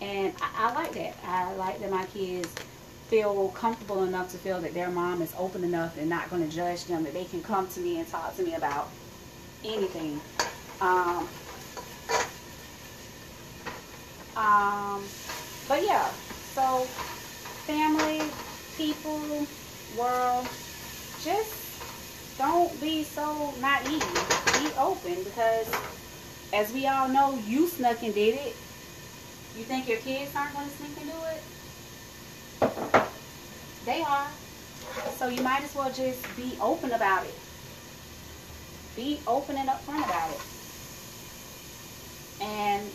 And 0.00 0.34
I, 0.40 0.70
I 0.70 0.74
like 0.74 0.92
that. 0.94 1.16
I 1.24 1.52
like 1.54 1.80
that 1.80 1.90
my 1.90 2.04
kids 2.06 2.52
feel 3.12 3.48
comfortable 3.48 4.04
enough 4.04 4.30
to 4.30 4.38
feel 4.38 4.58
that 4.58 4.72
their 4.72 4.88
mom 4.88 5.20
is 5.20 5.34
open 5.36 5.62
enough 5.62 5.98
and 5.98 6.08
not 6.08 6.30
going 6.30 6.42
to 6.42 6.48
judge 6.48 6.86
them, 6.86 7.02
that 7.02 7.12
they 7.12 7.26
can 7.26 7.42
come 7.42 7.68
to 7.68 7.78
me 7.80 7.98
and 7.98 8.08
talk 8.08 8.34
to 8.34 8.42
me 8.42 8.54
about 8.54 8.88
anything. 9.62 10.18
Um, 10.80 11.28
um, 14.34 15.04
but 15.68 15.84
yeah, 15.84 16.08
so 16.54 16.86
family, 17.66 18.22
people, 18.78 19.46
world, 19.98 20.48
just 21.22 21.52
don't 22.38 22.80
be 22.80 23.04
so 23.04 23.52
naive. 23.60 24.00
Be 24.58 24.70
open 24.78 25.22
because 25.22 25.70
as 26.54 26.72
we 26.72 26.86
all 26.86 27.08
know, 27.08 27.38
you 27.46 27.68
snuck 27.68 28.02
and 28.02 28.14
did 28.14 28.36
it. 28.36 28.56
You 29.54 29.64
think 29.64 29.86
your 29.86 29.98
kids 29.98 30.34
aren't 30.34 30.54
going 30.54 30.66
to 30.66 30.76
sneak 30.76 30.96
and 30.98 31.10
do 31.10 31.18
it? 31.26 31.42
They 33.84 34.02
are. 34.02 34.28
So 35.16 35.28
you 35.28 35.42
might 35.42 35.62
as 35.62 35.74
well 35.74 35.90
just 35.92 36.24
be 36.36 36.56
open 36.60 36.92
about 36.92 37.24
it. 37.24 37.34
Be 38.94 39.20
open 39.26 39.56
and 39.56 39.68
upfront 39.68 40.04
about 40.04 40.30
it. 40.30 40.40
And 42.42 42.86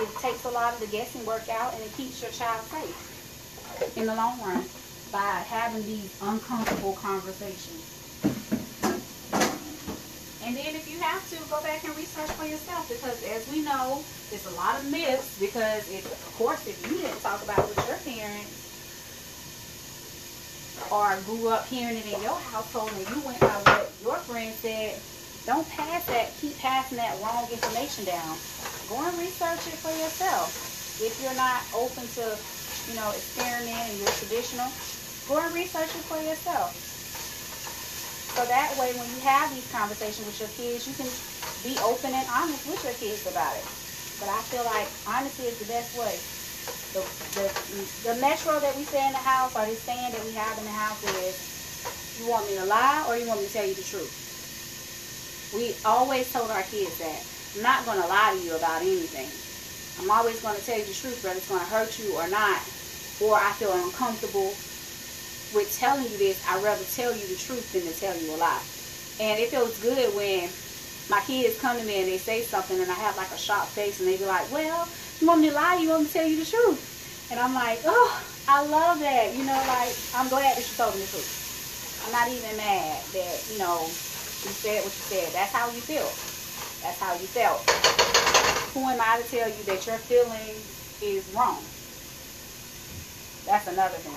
it 0.00 0.08
takes 0.20 0.44
a 0.44 0.50
lot 0.50 0.74
of 0.74 0.80
the 0.80 0.86
guessing 0.86 1.24
work 1.26 1.48
out 1.48 1.74
and 1.74 1.82
it 1.82 1.92
keeps 1.94 2.22
your 2.22 2.30
child 2.30 2.60
safe 2.66 3.96
in 3.96 4.06
the 4.06 4.14
long 4.14 4.40
run 4.42 4.64
by 5.12 5.42
having 5.48 5.82
these 5.84 6.16
uncomfortable 6.22 6.92
conversations. 6.94 7.86
And 10.44 10.56
then 10.56 10.74
if 10.74 10.90
you 10.90 10.98
have 11.00 11.28
to, 11.30 11.36
go 11.50 11.60
back 11.62 11.82
and 11.84 11.96
research 11.96 12.30
for 12.32 12.46
yourself 12.46 12.88
because 12.88 13.22
as 13.24 13.50
we 13.52 13.62
know, 13.62 14.02
there's 14.30 14.46
a 14.46 14.56
lot 14.56 14.78
of 14.78 14.90
myths 14.90 15.38
because 15.40 15.90
if, 15.90 16.06
of 16.06 16.34
course, 16.36 16.66
if 16.66 16.80
you 16.86 16.98
didn't 16.98 17.20
talk 17.20 17.42
about 17.42 17.58
it 17.58 17.68
with 17.68 17.88
your 17.88 17.98
parents 17.98 18.69
or 20.88 21.22
grew 21.22 21.48
up 21.48 21.66
hearing 21.66 21.96
it 21.96 22.06
in 22.06 22.20
your 22.22 22.40
household 22.40 22.94
and 22.94 23.08
you 23.08 23.20
went 23.22 23.44
by 23.44 23.58
what 23.62 23.96
your 24.00 24.20
friends 24.20 24.60
said, 24.60 25.04
don't 25.44 25.68
pass 25.68 26.06
that, 26.08 26.36
keep 26.36 26.58
passing 26.58 26.98
that 26.98 27.20
wrong 27.20 27.50
information 27.50 28.04
down. 28.04 28.42
Go 28.86 29.06
and 29.06 29.18
research 29.18 29.66
it 29.66 29.80
for 29.80 29.92
yourself. 29.92 30.56
If 30.98 31.18
you're 31.18 31.34
not 31.34 31.64
open 31.72 32.08
to 32.10 32.44
you 32.86 32.94
know, 32.94 33.10
experiment 33.12 33.90
and 33.90 33.98
you're 33.98 34.12
traditional, 34.12 34.74
go 35.26 35.38
and 35.44 35.54
research 35.54 35.96
it 35.96 36.06
for 36.06 36.20
yourself. 36.20 36.76
So 38.28 38.46
that 38.46 38.76
way 38.76 38.94
when 38.94 39.10
you 39.10 39.20
have 39.20 39.52
these 39.52 39.68
conversations 39.68 40.26
with 40.26 40.40
your 40.40 40.50
kids, 40.50 40.86
you 40.86 40.94
can 40.94 41.20
be 41.60 41.80
open 41.80 42.14
and 42.14 42.28
honest 42.28 42.66
with 42.66 42.84
your 42.84 42.94
kids 42.94 43.26
about 43.26 43.56
it. 43.58 43.70
But 44.18 44.28
I 44.28 44.42
feel 44.44 44.64
like 44.64 45.00
honesty 45.06 45.46
is 45.46 45.58
the 45.58 45.66
best 45.66 45.94
way. 45.94 46.28
The, 46.92 47.02
the, 47.38 47.46
the 48.14 48.20
metro 48.20 48.58
that 48.58 48.74
we 48.76 48.82
say 48.84 49.04
in 49.06 49.12
the 49.12 49.22
house 49.22 49.54
or 49.54 49.64
this 49.66 49.80
saying 49.82 50.12
that 50.12 50.24
we 50.24 50.32
have 50.32 50.58
in 50.58 50.64
the 50.64 50.74
house 50.74 50.98
is, 51.22 52.20
you 52.20 52.28
want 52.28 52.48
me 52.50 52.56
to 52.58 52.64
lie 52.66 53.04
or 53.08 53.16
you 53.16 53.26
want 53.26 53.40
me 53.40 53.46
to 53.46 53.52
tell 53.52 53.66
you 53.66 53.74
the 53.74 53.82
truth? 53.82 55.52
We 55.54 55.74
always 55.84 56.30
told 56.32 56.50
our 56.50 56.62
kids 56.62 56.98
that. 56.98 57.22
I'm 57.56 57.62
not 57.62 57.84
going 57.84 58.00
to 58.00 58.06
lie 58.06 58.36
to 58.36 58.40
you 58.44 58.54
about 58.56 58.82
anything. 58.82 59.30
I'm 60.02 60.10
always 60.10 60.40
going 60.42 60.56
to 60.56 60.64
tell 60.64 60.78
you 60.78 60.84
the 60.84 60.94
truth, 60.94 61.22
whether 61.22 61.36
it's 61.36 61.48
going 61.48 61.60
to 61.60 61.66
hurt 61.66 61.98
you 61.98 62.14
or 62.14 62.28
not 62.28 62.60
or 63.20 63.36
I 63.36 63.52
feel 63.60 63.72
uncomfortable 63.72 64.48
with 65.52 65.68
telling 65.76 66.04
you 66.08 66.16
this, 66.16 66.40
I'd 66.48 66.64
rather 66.64 66.84
tell 66.96 67.12
you 67.12 67.26
the 67.28 67.36
truth 67.36 67.72
than 67.72 67.84
to 67.84 67.92
tell 67.92 68.16
you 68.16 68.32
a 68.34 68.38
lie. 68.40 68.62
And 69.20 69.38
it 69.38 69.50
feels 69.52 69.76
good 69.84 70.08
when 70.16 70.48
my 71.10 71.20
kids 71.22 71.58
come 71.58 71.76
to 71.76 71.84
me 71.84 72.00
and 72.00 72.08
they 72.08 72.18
say 72.18 72.42
something 72.42 72.80
and 72.80 72.88
I 72.88 72.94
have 72.94 73.16
like 73.16 73.32
a 73.32 73.36
shocked 73.36 73.74
face 73.74 73.98
and 73.98 74.08
they 74.08 74.16
be 74.16 74.24
like, 74.24 74.50
well, 74.52 74.86
you 75.20 75.26
want 75.26 75.40
me 75.40 75.50
to 75.50 75.54
lie? 75.54 75.74
You 75.82 75.88
want 75.90 76.02
me 76.02 76.06
to 76.06 76.12
tell 76.12 76.26
you 76.26 76.38
the 76.38 76.48
truth? 76.48 77.26
And 77.32 77.40
I'm 77.40 77.52
like, 77.52 77.82
oh, 77.84 78.22
I 78.46 78.64
love 78.64 79.00
that. 79.00 79.34
You 79.34 79.44
know, 79.44 79.58
like, 79.66 79.94
I'm 80.14 80.28
glad 80.28 80.56
that 80.56 80.62
you 80.62 80.76
told 80.76 80.94
me 80.94 81.02
the 81.02 81.10
truth. 81.10 82.06
I'm 82.06 82.12
not 82.12 82.28
even 82.30 82.56
mad 82.56 83.02
that, 83.12 83.36
you 83.50 83.58
know, 83.58 83.82
you 83.82 84.54
said 84.54 84.84
what 84.86 84.94
you 84.94 85.04
said. 85.10 85.34
That's 85.34 85.52
how 85.52 85.66
you 85.66 85.82
feel. 85.82 86.06
That's 86.80 86.98
how 87.02 87.12
you 87.18 87.26
felt. 87.26 87.58
Who 88.72 88.88
am 88.88 89.02
I 89.02 89.20
to 89.20 89.26
tell 89.28 89.48
you 89.48 89.62
that 89.66 89.84
your 89.86 89.98
feeling 90.06 90.54
is 91.02 91.26
wrong? 91.34 91.58
That's 93.46 93.66
another 93.66 93.98
thing. 93.98 94.14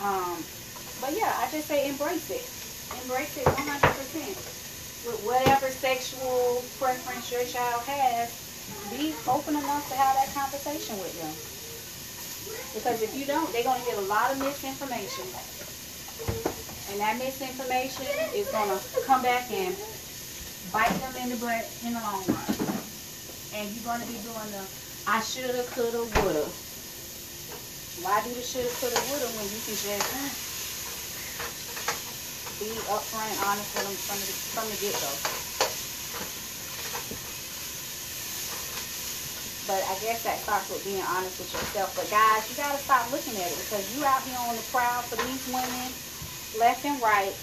Um, 0.00 0.40
but 1.04 1.12
yeah, 1.12 1.36
I 1.36 1.50
just 1.52 1.68
say 1.68 1.88
embrace 1.88 2.30
it. 2.30 2.48
Embrace 3.04 3.36
it 3.36 3.44
100%. 3.44 4.57
With 5.06 5.22
whatever 5.22 5.70
sexual 5.70 6.64
preference 6.78 7.30
your 7.30 7.44
child 7.44 7.82
has, 7.84 8.34
be 8.90 9.14
open 9.26 9.54
enough 9.56 9.88
to 9.88 9.94
have 9.94 10.16
that 10.16 10.34
conversation 10.34 10.98
with 10.98 11.14
them. 11.22 11.34
Because 12.74 13.02
if 13.02 13.14
you 13.14 13.24
don't, 13.24 13.52
they're 13.52 13.62
going 13.62 13.80
to 13.80 13.86
get 13.86 13.98
a 13.98 14.06
lot 14.10 14.32
of 14.32 14.38
misinformation. 14.38 15.24
And 16.90 17.00
that 17.00 17.18
misinformation 17.18 18.06
is 18.34 18.48
going 18.48 18.68
to 18.68 18.80
come 19.06 19.22
back 19.22 19.50
and 19.50 19.76
bite 20.72 20.92
them 21.00 21.14
in 21.22 21.30
the 21.30 21.36
butt 21.36 21.70
in 21.84 21.94
the 21.94 22.00
long 22.00 22.24
run. 22.26 22.56
And 23.54 23.70
you're 23.70 23.84
going 23.84 24.00
to 24.00 24.06
be 24.06 24.18
doing 24.24 24.50
the 24.50 24.64
I 25.06 25.20
shoulda, 25.20 25.64
coulda, 25.72 26.04
woulda. 26.20 26.44
Why 28.02 28.20
do 28.24 28.34
the 28.34 28.42
shoulda, 28.42 28.68
coulda, 28.76 29.00
woulda 29.08 29.26
when 29.36 29.46
you 29.46 29.60
can 29.64 29.74
just 29.74 30.47
be 32.58 32.70
upfront 32.90 33.30
and 33.30 33.40
honest 33.46 33.70
with 33.74 33.86
them 33.86 33.96
from 34.06 34.18
the, 34.18 34.30
from 34.54 34.66
the 34.70 34.78
get-go? 34.82 35.12
But 39.68 39.84
I 39.84 39.94
guess 40.00 40.24
that 40.24 40.40
starts 40.40 40.72
with 40.72 40.80
being 40.82 41.04
honest 41.04 41.38
with 41.38 41.52
yourself. 41.52 41.92
But 41.92 42.08
guys, 42.08 42.48
you 42.48 42.56
got 42.56 42.72
to 42.72 42.80
stop 42.80 43.04
looking 43.12 43.36
at 43.36 43.52
it 43.52 43.58
because 43.68 43.84
you 43.92 44.00
out 44.00 44.24
here 44.24 44.40
on 44.48 44.56
the 44.56 44.64
prowl 44.72 45.04
for 45.04 45.20
these 45.28 45.44
women 45.52 45.92
left 46.56 46.88
and 46.88 46.96
right. 47.04 47.36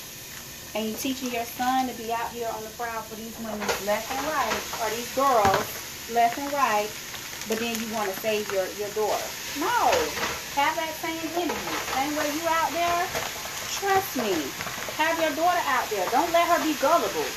And 0.73 0.89
you 0.89 0.97
teaching 0.97 1.29
your 1.29 1.45
son 1.45 1.87
to 1.87 1.93
be 1.95 2.09
out 2.11 2.33
here 2.33 2.49
on 2.49 2.65
the 2.65 2.73
prowl 2.75 3.05
for 3.05 3.15
these 3.15 3.37
women 3.39 3.61
left 3.85 4.09
and 4.09 4.25
right, 4.27 4.57
or 4.81 4.89
these 4.91 5.07
girls 5.13 5.63
left 6.11 6.41
and 6.41 6.51
right, 6.51 6.89
but 7.47 7.61
then 7.61 7.77
you 7.77 7.87
want 7.93 8.09
to 8.09 8.17
save 8.19 8.49
your, 8.51 8.65
your 8.81 8.89
daughter. 8.97 9.29
No. 9.61 9.93
Have 10.57 10.73
that 10.81 10.91
same 10.99 11.21
energy. 11.37 11.75
Same 11.93 12.11
way 12.17 12.27
you 12.33 12.45
out 12.49 12.73
there. 12.73 13.05
Trust 13.69 14.17
me. 14.17 14.33
Have 14.95 15.19
your 15.19 15.35
daughter 15.35 15.59
out 15.67 15.89
there. 15.89 16.07
Don't 16.09 16.31
let 16.31 16.47
her 16.47 16.63
be 16.63 16.71
gullible. 16.79 17.27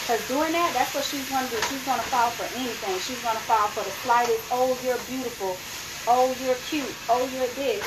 Because 0.00 0.26
doing 0.28 0.52
that, 0.56 0.72
that's 0.72 0.94
what 0.96 1.04
she's 1.04 1.28
going 1.28 1.44
to 1.44 1.50
do. 1.52 1.60
She's 1.68 1.84
going 1.84 2.00
to 2.00 2.08
fall 2.08 2.32
for 2.32 2.48
anything. 2.56 2.96
She's 3.04 3.20
going 3.20 3.36
to 3.36 3.44
fall 3.44 3.68
for 3.68 3.84
the 3.84 3.94
slightest, 4.00 4.40
oh, 4.50 4.72
you're 4.82 4.98
beautiful. 5.04 5.60
Oh, 6.08 6.34
you're 6.40 6.56
cute. 6.72 6.88
Oh, 7.12 7.20
you're 7.36 7.46
this. 7.52 7.84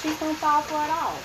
She's 0.00 0.16
going 0.16 0.34
to 0.34 0.40
fall 0.40 0.62
for 0.64 0.80
it 0.80 0.90
all. 0.90 1.20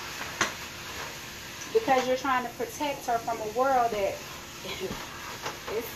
Because 1.72 2.06
you're 2.06 2.20
trying 2.20 2.44
to 2.44 2.52
protect 2.60 3.06
her 3.06 3.16
from 3.18 3.40
a 3.40 3.50
world 3.58 3.90
that 3.90 4.12
it's, 5.72 5.88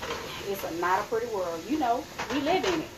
it's 0.48 0.64
a, 0.64 0.80
not 0.80 1.00
a 1.00 1.04
pretty 1.12 1.28
world. 1.28 1.60
You 1.68 1.78
know, 1.78 2.02
we 2.32 2.40
live 2.40 2.64
in 2.64 2.80
it. 2.80 2.90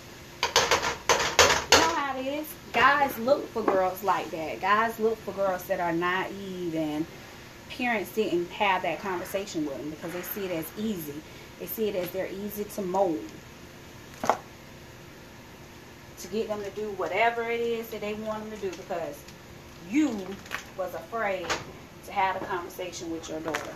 You 1.75 1.79
know 1.83 1.95
how 1.99 2.17
it 2.17 2.27
is. 2.27 2.47
Guys 2.73 3.11
look 3.19 3.47
for 3.51 3.63
girls 3.63 4.03
like 4.05 4.31
that. 4.31 4.61
Guys 4.61 4.99
look 5.01 5.19
for 5.19 5.33
girls 5.33 5.65
that 5.65 5.81
are 5.81 5.93
naive 5.93 6.75
and 6.75 7.05
parents 7.77 8.15
didn't 8.15 8.51
have 8.51 8.83
that 8.83 9.01
conversation 9.01 9.67
with 9.67 9.77
them 9.77 9.91
because 9.91 10.13
they 10.13 10.23
see 10.23 10.45
it 10.47 10.53
as 10.53 10.67
easy. 10.79 11.15
They 11.59 11.67
see 11.67 11.89
it 11.89 11.97
as 11.97 12.11
they're 12.11 12.31
easy 12.31 12.65
to 12.65 12.83
mold. 12.83 13.19
To 16.19 16.29
get 16.29 16.49
them 16.49 16.63
to 16.63 16.71
do 16.71 16.91
whatever 16.93 17.43
it 17.43 17.61
is 17.61 17.91
that 17.91 18.01
they 18.01 18.15
want 18.15 18.49
them 18.49 18.59
to 18.59 18.71
do 18.71 18.77
because 18.77 19.23
you 19.91 20.27
was 20.79 20.95
afraid 20.95 21.47
to 22.07 22.13
have 22.13 22.41
a 22.41 22.45
conversation 22.47 23.11
with 23.11 23.29
your 23.29 23.41
daughter. 23.41 23.75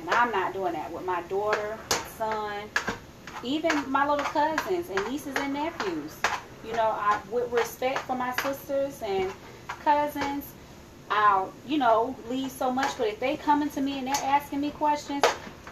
And 0.00 0.10
I'm 0.10 0.30
not 0.30 0.52
doing 0.52 0.72
that 0.72 0.90
with 0.92 1.04
my 1.04 1.22
daughter, 1.22 1.78
my 1.90 1.96
son, 2.16 2.68
even 3.42 3.90
my 3.90 4.08
little 4.08 4.24
cousins 4.24 4.90
and 4.90 5.08
nieces 5.08 5.34
and 5.36 5.54
nephews. 5.54 6.16
You 6.66 6.72
know, 6.72 6.90
I 6.94 7.18
with 7.30 7.50
respect 7.52 8.00
for 8.00 8.16
my 8.16 8.32
sisters 8.42 9.00
and 9.02 9.32
cousins, 9.82 10.52
I'll, 11.10 11.52
you 11.66 11.78
know, 11.78 12.16
leave 12.28 12.50
so 12.50 12.70
much. 12.70 12.96
But 12.96 13.08
if 13.08 13.20
they 13.20 13.36
coming 13.36 13.68
to 13.70 13.80
me 13.80 13.98
and 13.98 14.06
they're 14.06 14.14
asking 14.24 14.60
me 14.60 14.70
questions, 14.70 15.24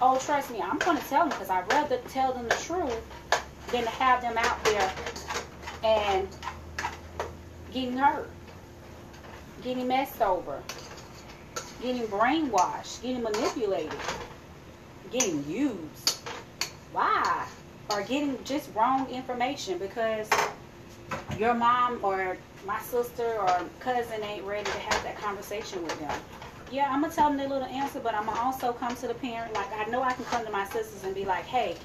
oh, 0.03 0.19
trust 0.19 0.51
me, 0.51 0.61
I'm 0.61 0.79
going 0.79 0.99
to 0.99 1.05
tell 1.05 1.21
them 1.21 1.31
because 1.31 1.51
I'd 1.51 1.71
rather 1.73 1.99
tell 2.09 2.33
them 2.33 2.49
the 2.49 2.57
truth 2.57 3.01
than 3.71 3.85
to 3.85 3.91
have 3.91 4.23
them 4.23 4.37
out 4.37 4.65
there 4.65 4.91
and 5.85 6.29
getting 7.73 7.97
hurt, 7.97 8.29
getting 9.63 9.87
messed 9.87 10.21
over, 10.21 10.63
getting 11.81 12.07
brainwashed, 12.09 13.03
getting 13.03 13.23
manipulated, 13.23 13.93
getting 15.11 15.45
used. 15.49 16.19
Why? 16.93 17.47
Or 17.91 18.03
getting 18.03 18.43
just 18.45 18.75
wrong 18.75 19.09
information 19.09 19.79
because 19.79 20.29
your 21.39 21.55
mom 21.55 22.01
or 22.03 22.37
my 22.69 22.79
sister 22.81 23.41
or 23.41 23.65
cousin 23.81 24.23
ain't 24.23 24.45
ready 24.45 24.71
to 24.71 24.79
have 24.79 25.03
that 25.03 25.17
conversation 25.17 25.83
with 25.83 25.99
them. 25.99 26.21
Yeah, 26.71 26.93
I'm 26.93 27.01
gonna 27.01 27.15
tell 27.15 27.29
them 27.29 27.39
their 27.39 27.49
little 27.49 27.67
answer, 27.67 27.99
but 27.99 28.15
I'm 28.15 28.27
gonna 28.27 28.39
also 28.39 28.75
come 28.75 28.95
to 28.97 29.09
the 29.09 29.15
parent. 29.15 29.55
Like 29.55 29.73
I 29.73 29.87
know 29.91 30.03
I 30.03 30.13
can 30.13 30.27
come 30.27 30.45
to 30.45 30.53
my 30.53 30.67
sisters 30.67 31.03
and 31.03 31.15
be 31.15 31.25
like, 31.25 31.47
hey, 31.47 31.77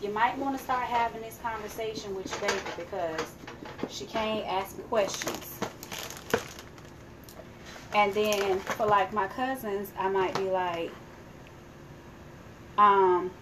you 0.00 0.10
might 0.10 0.38
want 0.38 0.56
to 0.56 0.62
start 0.62 0.84
having 0.84 1.20
this 1.20 1.40
conversation 1.42 2.14
with 2.14 2.30
your 2.30 2.48
baby 2.48 2.60
because 2.76 3.32
she 3.90 4.04
can't 4.04 4.46
ask 4.46 4.78
me 4.78 4.84
questions. 4.84 5.58
And 7.92 8.14
then 8.14 8.60
for 8.60 8.86
like 8.86 9.12
my 9.12 9.26
cousins, 9.26 9.90
I 9.98 10.08
might 10.08 10.34
be 10.36 10.44
like, 10.44 10.92
um, 12.78 13.32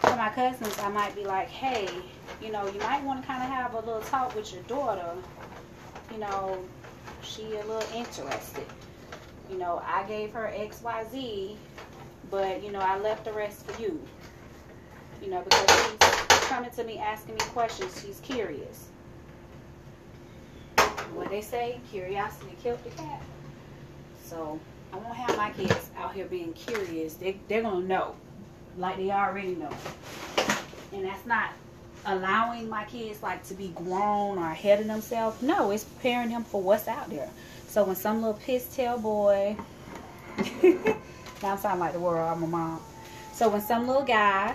for 0.00 0.14
my 0.14 0.28
cousins, 0.28 0.78
I 0.80 0.90
might 0.90 1.14
be 1.14 1.24
like, 1.24 1.48
hey, 1.48 1.88
you 2.42 2.50
know, 2.50 2.66
you 2.66 2.80
might 2.80 3.02
want 3.04 3.22
to 3.22 3.26
kind 3.26 3.42
of 3.42 3.48
have 3.48 3.74
a 3.74 3.80
little 3.80 4.00
talk 4.00 4.34
with 4.34 4.52
your 4.52 4.62
daughter. 4.64 5.14
You 6.10 6.18
know, 6.18 6.58
she 7.22 7.44
a 7.54 7.64
little 7.64 7.84
interested. 7.94 8.66
You 9.50 9.58
know, 9.58 9.82
I 9.86 10.02
gave 10.04 10.32
her 10.32 10.48
X, 10.54 10.82
Y, 10.82 11.04
Z, 11.10 11.56
but 12.30 12.62
you 12.62 12.72
know, 12.72 12.80
I 12.80 12.98
left 12.98 13.24
the 13.24 13.32
rest 13.32 13.64
for 13.66 13.80
you. 13.80 14.00
You 15.22 15.30
know, 15.30 15.42
because 15.42 15.70
she's 15.70 16.38
coming 16.48 16.70
to 16.70 16.84
me 16.84 16.98
asking 16.98 17.34
me 17.34 17.40
questions. 17.40 18.02
She's 18.04 18.20
curious. 18.20 18.88
What 21.14 21.30
they 21.30 21.42
say, 21.42 21.78
curiosity 21.90 22.56
killed 22.62 22.82
the 22.82 22.90
cat. 22.90 23.22
So 24.24 24.58
I 24.92 24.96
won't 24.96 25.14
have 25.14 25.36
my 25.36 25.50
kids 25.50 25.90
out 25.96 26.14
here 26.14 26.26
being 26.26 26.52
curious. 26.54 27.14
They, 27.14 27.38
they're 27.48 27.62
gonna 27.62 27.86
know, 27.86 28.16
like 28.78 28.96
they 28.96 29.10
already 29.10 29.54
know. 29.54 29.70
And 30.92 31.04
that's 31.04 31.24
not 31.24 31.52
allowing 32.06 32.68
my 32.68 32.84
kids 32.84 33.22
like 33.22 33.44
to 33.44 33.54
be 33.54 33.68
grown 33.68 34.38
or 34.38 34.50
ahead 34.50 34.80
of 34.80 34.86
themselves. 34.86 35.40
No, 35.42 35.70
it's 35.70 35.84
preparing 35.84 36.30
them 36.30 36.44
for 36.44 36.60
what's 36.62 36.88
out 36.88 37.08
there. 37.10 37.30
So 37.68 37.84
when 37.84 37.96
some 37.96 38.20
little 38.22 38.34
piss 38.34 38.74
tail 38.74 38.98
boy, 38.98 39.56
now 40.62 41.52
I'm 41.52 41.58
sounding 41.58 41.80
like 41.80 41.92
the 41.92 42.00
world, 42.00 42.36
I'm 42.36 42.42
a 42.42 42.46
mom. 42.46 42.80
So 43.32 43.48
when 43.48 43.60
some 43.60 43.86
little 43.86 44.04
guy 44.04 44.54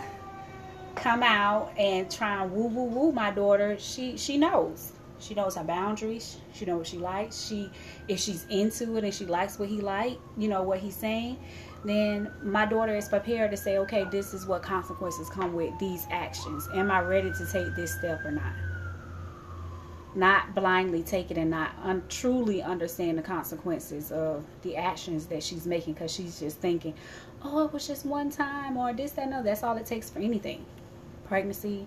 come 0.96 1.24
out 1.24 1.72
and 1.78 2.10
try 2.12 2.44
and 2.44 2.52
woo 2.52 2.68
woo 2.68 2.86
woo 2.86 3.12
my 3.12 3.32
daughter, 3.32 3.78
she 3.80 4.18
she 4.18 4.38
knows. 4.38 4.94
She 5.20 5.34
knows 5.34 5.56
her 5.56 5.64
boundaries. 5.64 6.38
She 6.54 6.66
knows 6.66 6.78
what 6.78 6.88
she 6.88 6.98
likes. 6.98 7.48
She 7.48 7.72
if 8.08 8.20
she's 8.20 8.46
into 8.50 8.98
it 8.98 9.04
and 9.04 9.14
she 9.14 9.26
likes 9.26 9.58
what 9.58 9.70
he 9.70 9.82
like, 9.82 10.20
you 10.38 10.48
know 10.48 10.64
what 10.64 10.80
he's 10.80 10.96
saying, 10.96 11.38
then 11.84 12.32
my 12.42 12.66
daughter 12.66 12.96
is 12.96 13.08
prepared 13.08 13.52
to 13.52 13.58
say, 13.58 13.78
okay, 13.78 14.06
this 14.06 14.34
is 14.34 14.46
what 14.46 14.62
consequences 14.64 15.30
come 15.30 15.54
with 15.54 15.78
these 15.80 16.08
actions. 16.10 16.68
Am 16.74 16.92
I 16.92 17.02
ready 17.02 17.32
to 17.32 17.46
take 17.52 17.76
this 17.76 17.98
step 17.98 18.26
or 18.26 18.32
not? 18.32 18.54
Not 20.16 20.56
blindly 20.56 21.04
take 21.04 21.30
it 21.30 21.38
and 21.38 21.52
not 21.52 21.72
un- 21.84 22.04
truly 22.10 22.64
understand 22.64 23.18
the 23.18 23.22
consequences 23.22 24.12
of 24.12 24.44
the 24.64 24.76
actions 24.76 25.28
that 25.28 25.44
she's 25.44 25.68
making 25.68 25.94
because 25.94 26.12
she's 26.12 26.40
just 26.40 26.58
thinking, 26.58 26.96
oh, 27.44 27.66
it 27.66 27.74
was 27.74 27.88
just 27.88 28.06
one 28.06 28.32
time 28.32 28.78
or 28.78 28.94
this, 28.94 29.12
that, 29.12 29.30
no. 29.30 29.44
That's 29.44 29.62
all 29.62 29.78
it 29.78 29.86
takes 29.86 30.10
for 30.10 30.20
anything 30.20 30.66
pregnancy, 31.26 31.86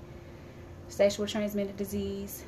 sexual 0.88 1.26
transmitted 1.26 1.76
disease, 1.76 2.44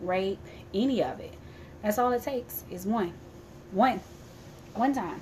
rape, 0.00 0.38
any 0.72 1.02
of 1.02 1.20
it. 1.20 1.34
That's 1.82 1.98
all 1.98 2.10
it 2.12 2.22
takes 2.22 2.64
is 2.70 2.86
one. 2.86 3.12
One. 3.70 4.00
One 4.74 4.94
time 4.94 5.20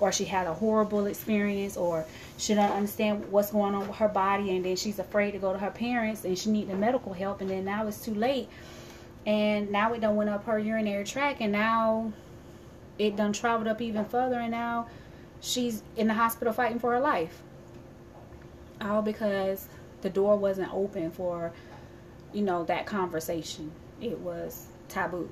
or 0.00 0.10
she 0.10 0.24
had 0.24 0.46
a 0.46 0.54
horrible 0.54 1.06
experience 1.06 1.76
or 1.76 2.04
she 2.38 2.54
don't 2.54 2.72
understand 2.72 3.30
what's 3.30 3.50
going 3.50 3.74
on 3.74 3.86
with 3.86 3.96
her 3.98 4.08
body 4.08 4.56
and 4.56 4.64
then 4.64 4.74
she's 4.74 4.98
afraid 4.98 5.32
to 5.32 5.38
go 5.38 5.52
to 5.52 5.58
her 5.58 5.70
parents 5.70 6.24
and 6.24 6.36
she 6.38 6.50
need 6.50 6.68
the 6.68 6.74
medical 6.74 7.12
help 7.12 7.40
and 7.40 7.50
then 7.50 7.64
now 7.64 7.86
it's 7.86 8.02
too 8.02 8.14
late. 8.14 8.48
And 9.26 9.70
now 9.70 9.92
it 9.92 10.00
done 10.00 10.16
went 10.16 10.30
up 10.30 10.44
her 10.46 10.58
urinary 10.58 11.04
tract 11.04 11.40
and 11.40 11.52
now 11.52 12.12
it 12.98 13.16
done 13.16 13.32
traveled 13.32 13.68
up 13.68 13.80
even 13.82 14.04
further 14.06 14.40
and 14.40 14.50
now 14.50 14.88
she's 15.40 15.82
in 15.96 16.08
the 16.08 16.14
hospital 16.14 16.52
fighting 16.52 16.78
for 16.78 16.92
her 16.92 17.00
life. 17.00 17.42
All 18.80 19.02
because 19.02 19.66
the 20.00 20.08
door 20.08 20.36
wasn't 20.36 20.72
open 20.72 21.10
for 21.10 21.52
you 22.32 22.42
know 22.42 22.64
that 22.64 22.86
conversation. 22.86 23.70
It 24.00 24.18
was 24.18 24.66
taboo. 24.88 25.28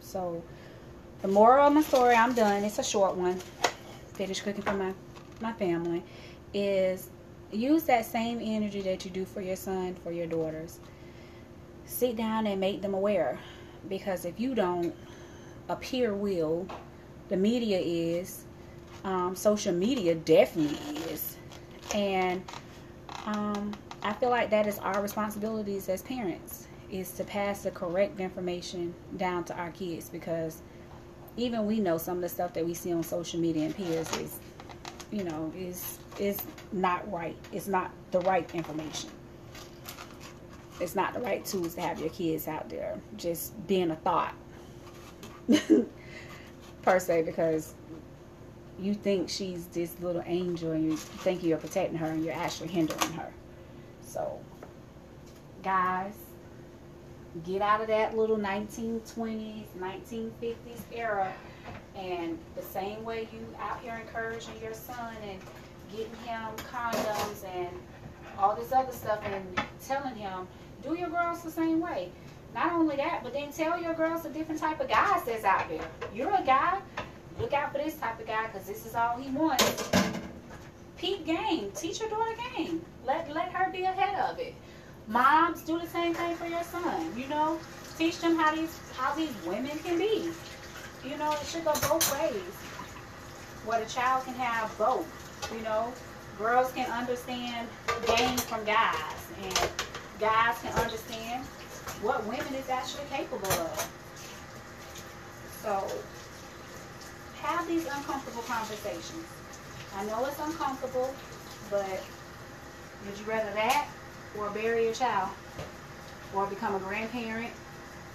So 0.00 0.42
the 1.22 1.28
moral 1.28 1.68
of 1.68 1.72
my 1.72 1.80
story 1.80 2.14
i'm 2.14 2.34
done. 2.34 2.64
It's 2.64 2.78
a 2.78 2.84
short 2.84 3.16
one 3.16 3.40
finish 4.14 4.40
cooking 4.40 4.62
for 4.62 4.74
my, 4.74 4.92
my 5.40 5.52
family, 5.52 6.02
is 6.52 7.10
use 7.52 7.84
that 7.84 8.04
same 8.04 8.40
energy 8.42 8.80
that 8.82 9.04
you 9.04 9.10
do 9.10 9.24
for 9.24 9.40
your 9.40 9.56
son, 9.56 9.94
for 10.02 10.12
your 10.12 10.26
daughters. 10.26 10.80
Sit 11.84 12.16
down 12.16 12.46
and 12.46 12.60
make 12.60 12.82
them 12.82 12.94
aware. 12.94 13.38
Because 13.88 14.24
if 14.24 14.40
you 14.40 14.54
don't, 14.54 14.94
a 15.68 15.76
peer 15.76 16.14
will. 16.14 16.66
The 17.28 17.36
media 17.36 17.78
is. 17.78 18.44
Um, 19.04 19.36
social 19.36 19.74
media 19.74 20.14
definitely 20.14 20.96
is. 21.12 21.36
And 21.94 22.42
um, 23.26 23.72
I 24.02 24.12
feel 24.14 24.30
like 24.30 24.50
that 24.50 24.66
is 24.66 24.78
our 24.78 25.02
responsibilities 25.02 25.88
as 25.88 26.02
parents 26.02 26.68
is 26.90 27.12
to 27.12 27.24
pass 27.24 27.62
the 27.62 27.70
correct 27.70 28.20
information 28.20 28.94
down 29.16 29.44
to 29.44 29.54
our 29.56 29.70
kids 29.70 30.08
because 30.08 30.62
even 31.36 31.66
we 31.66 31.80
know 31.80 31.98
some 31.98 32.16
of 32.16 32.22
the 32.22 32.28
stuff 32.28 32.52
that 32.54 32.64
we 32.64 32.74
see 32.74 32.92
on 32.92 33.02
social 33.02 33.40
media 33.40 33.66
and 33.66 33.76
peers 33.76 34.10
is, 34.16 34.38
you 35.10 35.24
know, 35.24 35.52
is 35.56 35.98
is 36.18 36.42
not 36.72 37.10
right. 37.10 37.36
It's 37.52 37.66
not 37.66 37.90
the 38.10 38.20
right 38.20 38.52
information. 38.54 39.10
It's 40.80 40.94
not 40.94 41.14
the 41.14 41.20
right 41.20 41.44
tools 41.44 41.74
to 41.74 41.80
have 41.80 42.00
your 42.00 42.10
kids 42.10 42.48
out 42.48 42.68
there 42.68 43.00
just 43.16 43.66
being 43.66 43.90
a 43.90 43.96
thought 43.96 44.34
per 46.82 46.98
se 46.98 47.22
because 47.22 47.74
you 48.78 48.94
think 48.94 49.28
she's 49.28 49.66
this 49.66 49.98
little 50.00 50.22
angel 50.26 50.72
and 50.72 50.84
you 50.84 50.96
think 50.96 51.42
you're 51.44 51.58
protecting 51.58 51.96
her 51.96 52.06
and 52.06 52.24
you're 52.24 52.34
actually 52.34 52.68
hindering 52.68 53.12
her. 53.12 53.32
So, 54.02 54.40
guys, 55.62 56.14
get 57.42 57.62
out 57.62 57.80
of 57.80 57.88
that 57.88 58.16
little 58.16 58.36
1920s, 58.36 59.64
1950s 59.78 60.80
era. 60.92 61.32
And 61.96 62.38
the 62.56 62.62
same 62.62 63.04
way 63.04 63.28
you 63.32 63.46
out 63.60 63.80
here 63.80 63.94
encouraging 63.94 64.54
your 64.62 64.74
son 64.74 65.14
and 65.28 65.40
getting 65.90 66.14
him 66.24 66.48
condoms 66.56 67.44
and 67.54 67.70
all 68.38 68.54
this 68.56 68.72
other 68.72 68.92
stuff 68.92 69.20
and 69.24 69.60
telling 69.84 70.14
him, 70.16 70.46
do 70.82 70.94
your 70.94 71.08
girls 71.08 71.42
the 71.42 71.50
same 71.50 71.80
way. 71.80 72.10
Not 72.54 72.72
only 72.72 72.96
that, 72.96 73.20
but 73.22 73.32
then 73.32 73.52
tell 73.52 73.80
your 73.80 73.94
girls 73.94 74.22
the 74.22 74.28
different 74.28 74.60
type 74.60 74.80
of 74.80 74.88
guys 74.88 75.22
that's 75.24 75.44
out 75.44 75.68
there. 75.68 75.88
You're 76.14 76.34
a 76.34 76.42
guy, 76.44 76.80
look 77.38 77.52
out 77.52 77.72
for 77.72 77.78
this 77.78 77.96
type 77.96 78.20
of 78.20 78.26
guy 78.26 78.46
because 78.46 78.66
this 78.66 78.86
is 78.86 78.94
all 78.94 79.16
he 79.16 79.30
wants. 79.30 79.90
Peep 80.96 81.26
game. 81.26 81.70
Teach 81.74 82.00
your 82.00 82.08
daughter 82.08 82.34
game. 82.56 82.84
Let 83.04 83.32
let 83.34 83.52
her 83.52 83.70
be 83.70 83.82
ahead 83.82 84.18
of 84.30 84.38
it. 84.38 84.54
Moms, 85.06 85.62
do 85.62 85.78
the 85.78 85.86
same 85.86 86.14
thing 86.14 86.34
for 86.36 86.46
your 86.46 86.62
son. 86.64 87.12
You 87.16 87.28
know, 87.28 87.58
teach 87.98 88.20
them 88.20 88.36
how 88.36 88.54
these 88.54 88.78
how 88.96 89.14
these 89.14 89.34
women 89.44 89.78
can 89.84 89.98
be. 89.98 90.30
You 91.04 91.18
know, 91.18 91.32
it 91.32 91.46
should 91.46 91.64
go 91.64 91.72
both 91.72 92.10
ways. 92.18 92.54
What 93.66 93.82
a 93.82 93.86
child 93.86 94.24
can 94.24 94.34
have 94.34 94.76
both. 94.78 95.06
You 95.54 95.60
know, 95.60 95.92
girls 96.38 96.72
can 96.72 96.90
understand 96.90 97.68
game 98.06 98.38
from 98.38 98.64
guys, 98.64 99.28
and 99.42 99.70
guys 100.18 100.56
can 100.62 100.72
understand 100.72 101.44
what 102.00 102.24
women 102.26 102.54
is 102.54 102.70
actually 102.70 103.04
capable 103.10 103.52
of. 103.52 103.90
So, 105.62 105.86
have 107.42 107.68
these 107.68 107.84
uncomfortable 107.84 108.42
conversations. 108.42 109.26
I 109.96 110.04
know 110.06 110.24
it's 110.24 110.40
uncomfortable, 110.40 111.14
but 111.70 112.02
would 113.04 113.18
you 113.18 113.24
rather 113.26 113.52
that 113.52 113.86
or 114.38 114.50
bury 114.50 114.84
your 114.84 114.94
child? 114.94 115.30
Or 116.34 116.46
become 116.46 116.74
a 116.74 116.78
grandparent? 116.78 117.52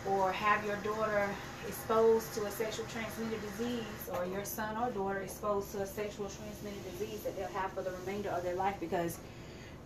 Or 0.08 0.32
have 0.32 0.66
your 0.66 0.78
daughter 0.78 1.30
exposed 1.68 2.34
to 2.34 2.46
a 2.46 2.52
sexual 2.52 2.86
transmitted 2.86 3.40
disease 3.42 4.10
or 4.14 4.26
your 4.26 4.46
son 4.46 4.76
or 4.78 4.90
daughter 4.92 5.20
exposed 5.20 5.72
to 5.74 5.82
a 5.82 5.86
sexual 5.86 6.28
transmitted 6.28 6.84
disease 6.92 7.22
that 7.24 7.36
they'll 7.38 7.48
have 7.48 7.72
for 7.74 7.82
the 7.82 7.92
remainder 7.92 8.30
of 8.30 8.44
their 8.44 8.56
life 8.56 8.76
because 8.80 9.20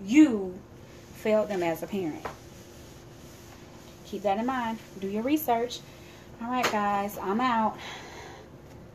you 0.02 0.58
failed 1.15 1.50
them 1.50 1.63
as 1.63 1.84
a 1.84 1.88
parent. 1.88 2.26
Keep 4.06 4.24
that 4.24 4.38
in 4.38 4.46
mind. 4.46 4.78
Do 5.00 5.08
your 5.08 5.24
research. 5.24 5.80
All 6.41 6.50
right, 6.50 6.69
guys, 6.72 7.17
I'm 7.17 7.41
out. 7.41 7.78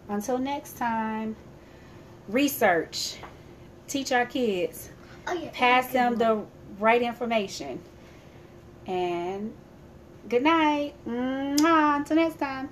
Until 0.08 0.38
next 0.38 0.76
time, 0.76 1.36
research. 2.28 3.16
Teach 3.86 4.12
our 4.12 4.26
kids. 4.26 4.90
Oh, 5.26 5.32
yeah. 5.32 5.50
Pass 5.52 5.92
them 5.92 6.16
the 6.16 6.44
right 6.78 7.02
information. 7.02 7.80
And 8.86 9.52
good 10.28 10.42
night. 10.42 10.94
Mwah. 11.06 11.96
Until 11.96 12.16
next 12.16 12.38
time. 12.38 12.70